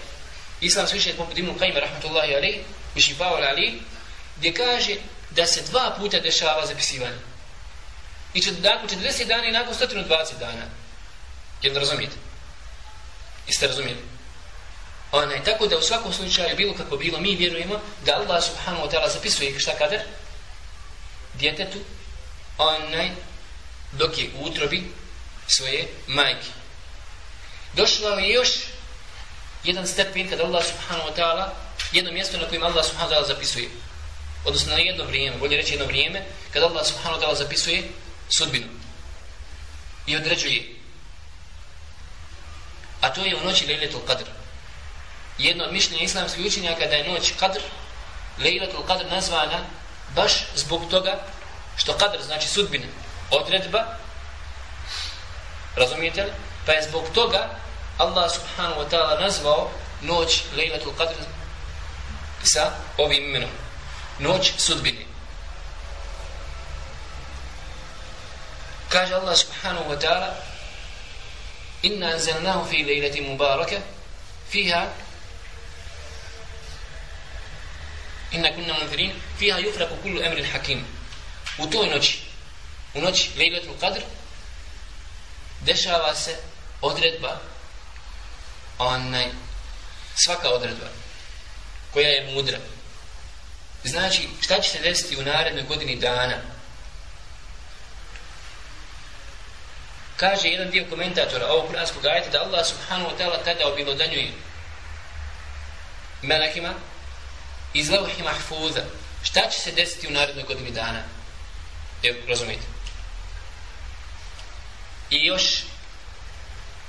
[0.61, 2.57] islam svišenje poput Ibn Qajma, rahmatullahi alaih,
[2.95, 3.81] mišljenje Pavel Ali,
[4.37, 4.95] gdje kaže
[5.29, 7.19] da se dva puta dešava zapisivanje.
[8.33, 10.65] I čet, nakon 40 dana i nakon 120 dana.
[11.61, 12.15] Jedno razumijete?
[13.47, 14.18] Jeste razumijeli?
[15.11, 18.91] Onaj, tako da u svakom slučaju, bilo kako bilo, mi vjerujemo da Allah subhanahu wa
[18.91, 20.01] ta'ala zapisuje šta kader?
[21.33, 21.79] Djetetu,
[22.57, 23.09] onaj,
[23.91, 24.91] dok je u utrobi
[25.47, 26.47] svoje majke.
[27.73, 28.49] Došlo je još
[29.63, 31.49] jedan stepen kada Allah subhanahu wa ta'ala
[31.91, 33.69] jedno mjesto na kojem Allah subhanahu wa ta'ala zapisuje.
[34.45, 37.83] Odnosno na jedno vrijeme, bolje reći jedno vrijeme, kada Allah subhanahu wa ta'ala zapisuje
[38.29, 38.67] sudbinu.
[40.05, 40.63] I određuje.
[43.01, 44.38] A to je u noći Lejletul Qadr.
[45.39, 47.59] Jedno od mišljenja islamskih učenjaka da je noć kadr,
[48.39, 49.59] Lejlatul Qadr nazvana
[50.15, 51.19] baš zbog toga
[51.77, 52.85] što kadr znači sudbina,
[53.31, 53.85] odredba,
[55.75, 56.31] razumijete li?
[56.65, 57.49] Pa je zbog toga
[57.97, 59.71] Allah subhanahu wa ta'ala nazvao
[60.01, 61.15] noć Lejlatul Qadr
[62.43, 63.49] sa ovim imenom.
[64.19, 65.05] Noć sudbine.
[68.89, 70.33] Kaže Allah subhanahu wa ta'ala
[71.81, 73.79] Inna anzalnahu fi lejlati mubaraka
[74.49, 74.87] fiha
[78.31, 80.85] Inna kunna munzirin fiha yufraku kullu emrin hakim.
[81.57, 82.19] U toj noći
[82.93, 84.01] u noći Lejlatul Qadr
[85.61, 86.35] dešava se
[86.81, 87.39] odredba
[88.77, 89.27] onaj
[90.15, 90.85] svaka odredba
[91.93, 92.57] koja je mudra.
[93.83, 96.37] Znači šta će se desiti u narednoj godini dana?
[100.17, 104.31] Kaže jedan dio komentatora ovog kuranskog ajeta da Allah subhanahu wa ta'ala tada obilodanjuje
[106.21, 106.73] melekima
[107.73, 108.83] iz levhi mahfuza
[109.23, 111.03] šta će se desiti u narednoj godini dana
[112.03, 112.65] Evo, razumijete
[115.09, 115.63] i još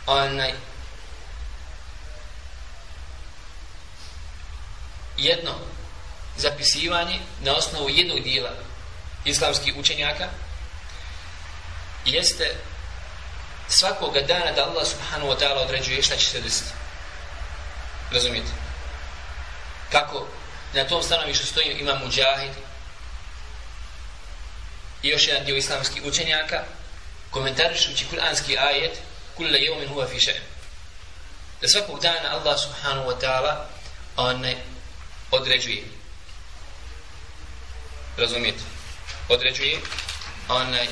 [0.06, 0.52] onaj
[5.18, 5.54] jedno
[6.36, 8.50] zapisivanje na osnovu jednog dijela
[9.24, 10.28] islamskih učenjaka
[12.04, 12.54] jeste
[13.68, 16.70] svakoga dana da Allah subhanahu wa ta'ala određuje šta će se desiti.
[18.12, 18.50] Razumijete?
[19.92, 20.26] Kako
[20.74, 22.52] na tom stanovištu stoji ima Mujahid
[25.02, 26.64] i još jedan dio islamskih učenjaka
[27.30, 28.98] komentarišući kuranski ajet
[29.36, 30.40] kulle jeumin huva fi še'en
[31.60, 33.66] da svakog dana Allah subhanahu wa ta'ala
[34.16, 34.44] on
[35.30, 35.82] određuje.
[38.16, 38.62] Razumijete?
[39.28, 39.78] Određuje
[40.48, 40.86] onaj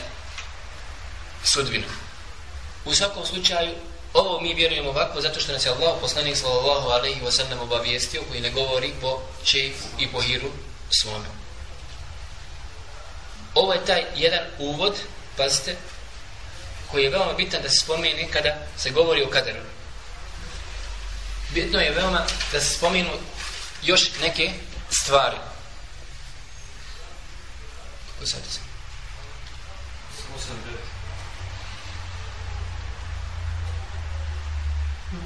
[1.44, 1.86] sudbinu.
[2.84, 3.74] U svakom slučaju
[4.14, 8.22] ovo mi vjerujemo ovako zato što nas je Allah poslanik sallallahu alaihi wa sallam obavijestio
[8.28, 10.50] koji ne govori po čefu i po hiru
[10.90, 11.26] svome.
[13.54, 14.94] Ovo je taj jedan uvod
[15.36, 15.76] pazite
[16.90, 19.60] koji je veoma bitan da se spomeni kada se govori o kaderu.
[21.54, 23.10] Bitno je veoma da se spomenu
[23.82, 24.52] još neke
[24.90, 25.36] stvari.
[28.12, 28.40] Kako sad?
[35.10, 35.16] Se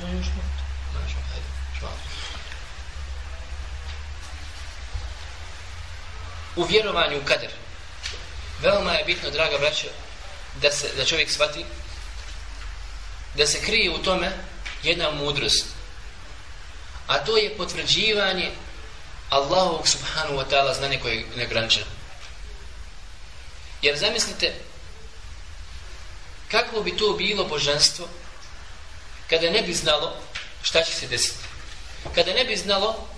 [6.56, 7.50] U vjerovanju u kader
[8.60, 9.88] veoma je bitno, draga braća,
[10.60, 11.64] da se da čovjek shvati
[13.34, 14.32] da se krije u tome
[14.82, 15.66] jedna mudrost.
[17.06, 18.50] A to je potvrđivanje
[19.30, 21.86] Allahovog subhanahu wa ta'ala znanje koje je negraničeno.
[23.82, 24.54] Jer zamislite
[26.52, 28.08] Kako bi to bilo božanstvo
[29.32, 30.12] kada ne bi znalo
[30.62, 31.44] šta će se desiti?
[32.14, 33.08] Kada ne bi znalo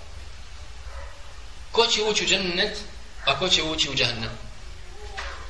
[1.71, 2.77] ko će ući u džennet,
[3.25, 4.29] a ko će ući u džahnem.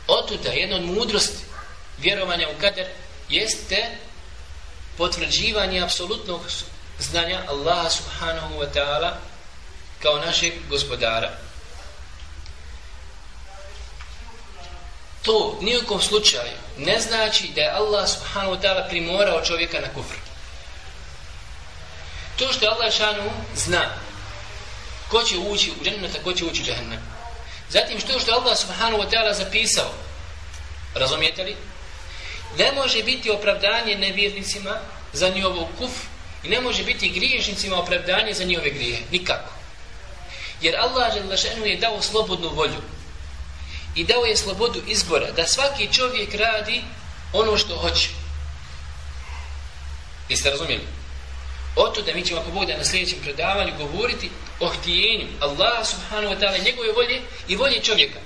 [0.07, 1.43] Otuda, jedna od mudrosti
[1.97, 2.87] vjerovanja u kader
[3.29, 3.97] jeste
[4.97, 6.41] potvrđivanje apsolutnog
[6.99, 9.11] znanja Allaha subhanahu wa ta'ala
[10.01, 11.31] kao našeg gospodara.
[15.21, 20.15] To nijekom slučaju ne znači da je Allah subhanahu wa ta'ala primorao čovjeka na kufr.
[22.37, 23.85] To što Allah šanu zna
[25.09, 26.99] ko će ući u džennet, a ko će ući u džahnem.
[27.69, 29.93] Zatim što što Allah subhanahu wa ta'ala zapisao,
[30.95, 31.55] razumijete li?
[32.57, 34.79] Ne može biti opravdanje nevjernicima
[35.13, 35.91] za njihovu kuf
[36.43, 38.99] i ne može biti griješnicima opravdanje za njihove grije.
[39.11, 39.49] Nikako.
[40.61, 41.13] Jer Allah
[41.65, 42.81] je dao slobodnu volju
[43.95, 46.83] i dao je slobodu izbora da svaki čovjek radi
[47.33, 48.09] ono što hoće.
[50.29, 51.04] Jeste razumijeli?
[51.75, 56.33] Oto da mi ćemo ako Bog da na sljedećem predavanju govoriti o htijenju Allah subhanahu
[56.33, 58.19] wa ta'ala njegove volje i volje čovjeka.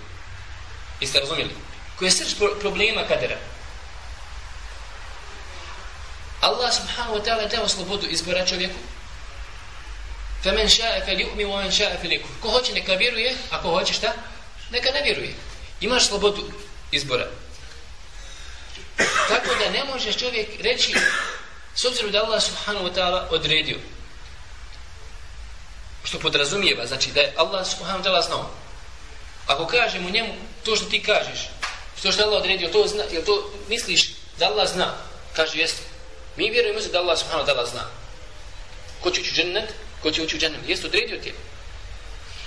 [1.02, 1.50] Jeste razumjeli?
[1.96, 3.38] Koje je srž problema kadera.
[6.42, 8.80] Allah subhanahu wa ta'ala dao slobodu izbora čovjeku.
[10.44, 12.12] Femen ša'e fel ju'mi, wa men ša'a fel.
[12.42, 14.14] Ko hoće neka vjeruje, a ko hoće šta?
[14.72, 15.34] Neka ne vjeruje.
[15.82, 16.52] Imaš slobodu
[16.92, 17.28] izbora.
[19.28, 20.96] Tako da ne možeš čovjek reći
[21.82, 23.78] s obzirom da Allah subhanahu wa ta'ala odredio
[26.04, 28.52] što podrazumijeva, znači da je Allah subhanahu wa ta'ala znao.
[29.48, 31.50] Ako kažemo njemu to što ti kažeš,
[32.00, 34.94] što je Allah odredio, to zna, jel to misliš da Allah zna?
[35.36, 35.82] Kaže, jeste.
[36.36, 37.86] Mi vjerujemo da Allah subhanahu wa ta'ala zna.
[39.02, 40.62] Ko će ući u džennet, ko će ući u džennet.
[40.68, 41.34] Jeste odredio ti.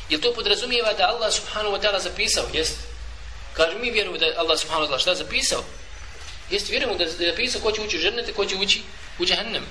[0.09, 2.45] Jel to podrazumijeva da Allah subhanahu wa ta'ala zapisao?
[2.53, 2.80] Jeste.
[3.53, 5.64] Kaže, mi vjerujemo da Allah subhanahu wa ta'ala šta zapisao?
[6.51, 8.83] Jeste, vjerujemo da je zapisao ko će ući u džennet, ko će ući
[9.18, 9.66] u džennem.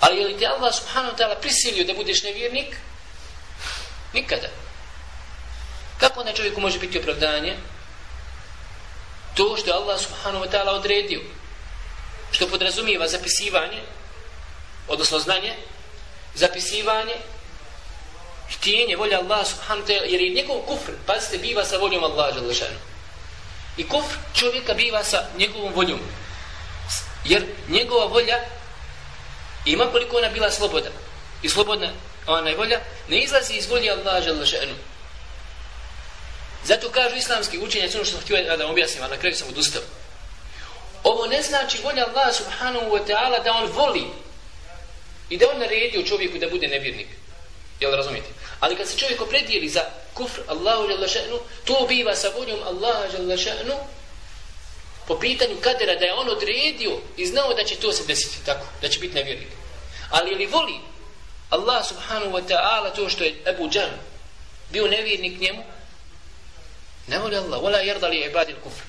[0.00, 2.76] Ali je li te Allah subhanahu wa ta'ala prisilio da budeš nevjernik?
[4.12, 4.48] Nikada.
[6.00, 7.56] Kako na čovjeku može biti opravdanje?
[9.34, 11.20] To što je Allah subhanahu wa ta'ala odredio,
[12.30, 13.82] što podrazumijeva zapisivanje,
[14.88, 15.54] odnosno znanje,
[16.34, 17.14] zapisivanje,
[18.50, 22.34] htjenje, volja Allah subhanahu wa ta'ala, jer je njegov kufr, pazite, biva sa voljom Allah
[22.34, 22.95] žalešanu.
[23.76, 26.00] I kufr čovjeka biva sa njegovom voljom.
[27.24, 28.38] Jer njegova volja
[29.64, 30.90] ima koliko ona bila sloboda.
[31.42, 31.92] I slobodna
[32.26, 34.74] ona je volja ne izlazi iz volje Allah žalešanu.
[36.64, 39.82] Zato kažu islamski učenjaci ono što sam htio da objasnim, a na kraju sam odustao.
[41.02, 44.06] Ovo ne znači volja Allah subhanahu wa ta'ala da on voli
[45.28, 47.06] i da on naredio čovjeku da bude nevjernik.
[47.80, 48.28] Jel razumijete?
[48.60, 49.80] Ali kad se čovjek opredijeli za
[50.14, 53.76] kufr Allahu jalla še'nu, to biva sa voljom Allaha jalla še'nu
[55.08, 58.66] po pitanju kadera da je on odredio i znao da će to se desiti tako,
[58.82, 59.48] da će biti nevjernik.
[60.10, 60.80] Ali li voli
[61.50, 63.90] Allah subhanahu wa ta'ala to što je Ebu Džan
[64.72, 65.62] bio nevjernik njemu,
[67.06, 68.82] Ne voli Allah, vola jerda li ibadil kufr.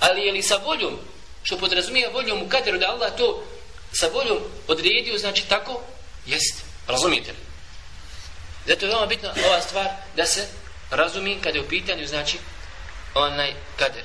[0.00, 0.98] Ali je li sa voljom,
[1.42, 3.44] što podrazumije voljom u kaderu da Allah to
[3.92, 4.38] sa voljom
[4.68, 5.80] odredio, znači tako,
[6.26, 7.51] jest, razumijete li?
[8.66, 10.46] Zato je veoma bitna ova stvar da se
[10.90, 12.38] razumi kada je u pitanju, znači,
[13.14, 14.04] onaj kader.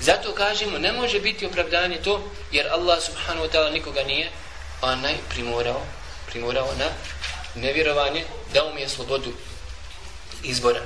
[0.00, 4.30] Zato kažemo, ne može biti opravdanje to, jer Allah subhanahu wa ta'ala nikoga nije
[4.82, 5.80] onaj primorao,
[6.26, 6.86] primorao na
[7.54, 8.24] nevjerovanje,
[8.54, 9.32] da mu je slobodu
[10.42, 10.80] izbora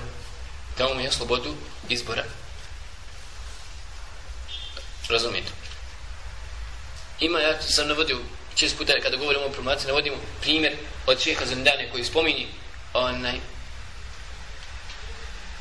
[0.78, 1.54] dao mu je slobodu
[1.88, 2.24] izbora.
[5.08, 5.50] Razumijete?
[7.20, 8.18] Ima, ja sam navodio
[8.54, 10.76] čest puta kada govorimo o promociji, navodimo primjer
[11.06, 12.46] od šeha Zendane koji spominje
[12.92, 13.40] onaj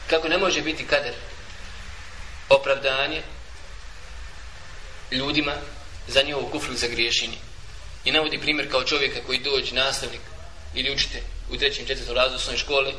[0.10, 1.14] kako ne može biti kader
[2.50, 3.22] opravdanje
[5.12, 5.54] ljudima
[6.08, 7.38] za njihovu kufru za griješenje.
[8.06, 10.22] I navodi primjer kao čovjeka koji dođe nastavnik
[10.74, 12.94] ili učite u trećem, četvrtom razredu osnovne škole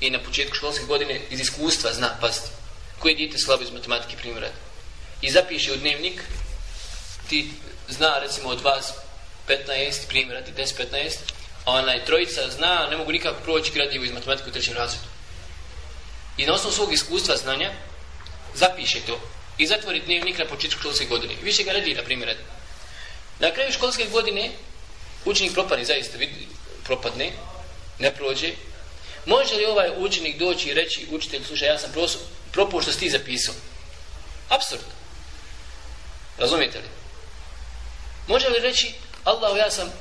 [0.00, 2.48] i na početku školske godine iz iskustva zna, pazite,
[2.98, 4.48] koje dijete slabo iz matematike primjera.
[5.22, 6.22] I zapiše u dnevnik,
[7.28, 7.50] ti
[7.88, 8.92] zna recimo od vas
[9.48, 11.16] 15 primjera, ti 10-15,
[11.66, 15.04] onaj trojica zna, ne mogu nikako proći gradivo iz matematike u trećem razredu.
[16.36, 17.72] I na osnovu svog iskustva znanja,
[18.54, 19.20] zapiše to
[19.58, 21.34] i zatvori dnevnik na početku školske godine.
[21.42, 22.36] Više ga radi, na primjer.
[23.38, 24.50] Na kraju školske godine
[25.24, 26.48] učenik propadne, zaista vidi,
[26.84, 27.32] propadne,
[27.98, 28.52] ne prođe,
[29.26, 31.92] Može li ovaj učenik doći i reći, učitelj, slušaj, ja sam
[32.52, 33.54] propao što si ti zapisao?
[34.48, 34.82] Absurd.
[36.38, 36.88] Razumijete li?
[38.26, 38.94] Može li reći,
[39.24, 39.92] Allah, ja sam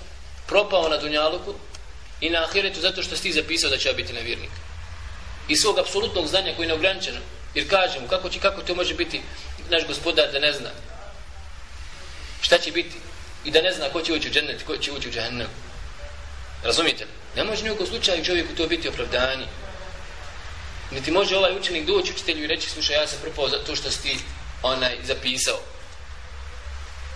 [0.51, 1.53] propao na Dunjaluku
[2.21, 4.51] i na Ahiretu zato što si ti zapisao da će biti nevjernik?
[5.47, 7.19] I svog apsolutnog znanja koji je neograničeno.
[7.55, 9.21] Jer kažem, kako, će, kako to može biti
[9.69, 10.69] naš gospodar da ne zna
[12.41, 12.95] šta će biti
[13.45, 15.47] i da ne zna ko će ući u džennet, ko će ući u džahnem.
[16.63, 17.05] Razumijete?
[17.35, 19.45] Ne može nijekom slučaju čovjeku to biti opravdanje.
[20.91, 23.91] Niti može ovaj učenik doći učitelju i reći, slušaj, ja sam propao za to što
[23.91, 24.17] si ti
[24.63, 25.59] onaj zapisao.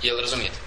[0.03, 0.64] Jel razumijete?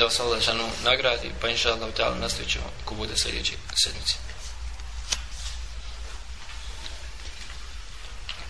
[0.00, 4.14] Da vas Allah šanu nagradi, pa inša Allah nastavit ćemo ko bude sljedeći sedmici.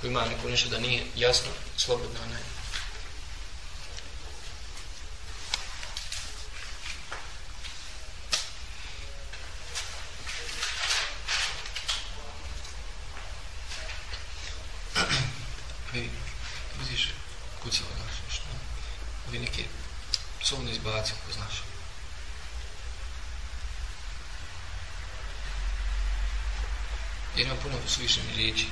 [0.03, 2.60] Ima neko nešto da nije jasno, slobodno ne.
[28.41, 28.70] Nietzsche.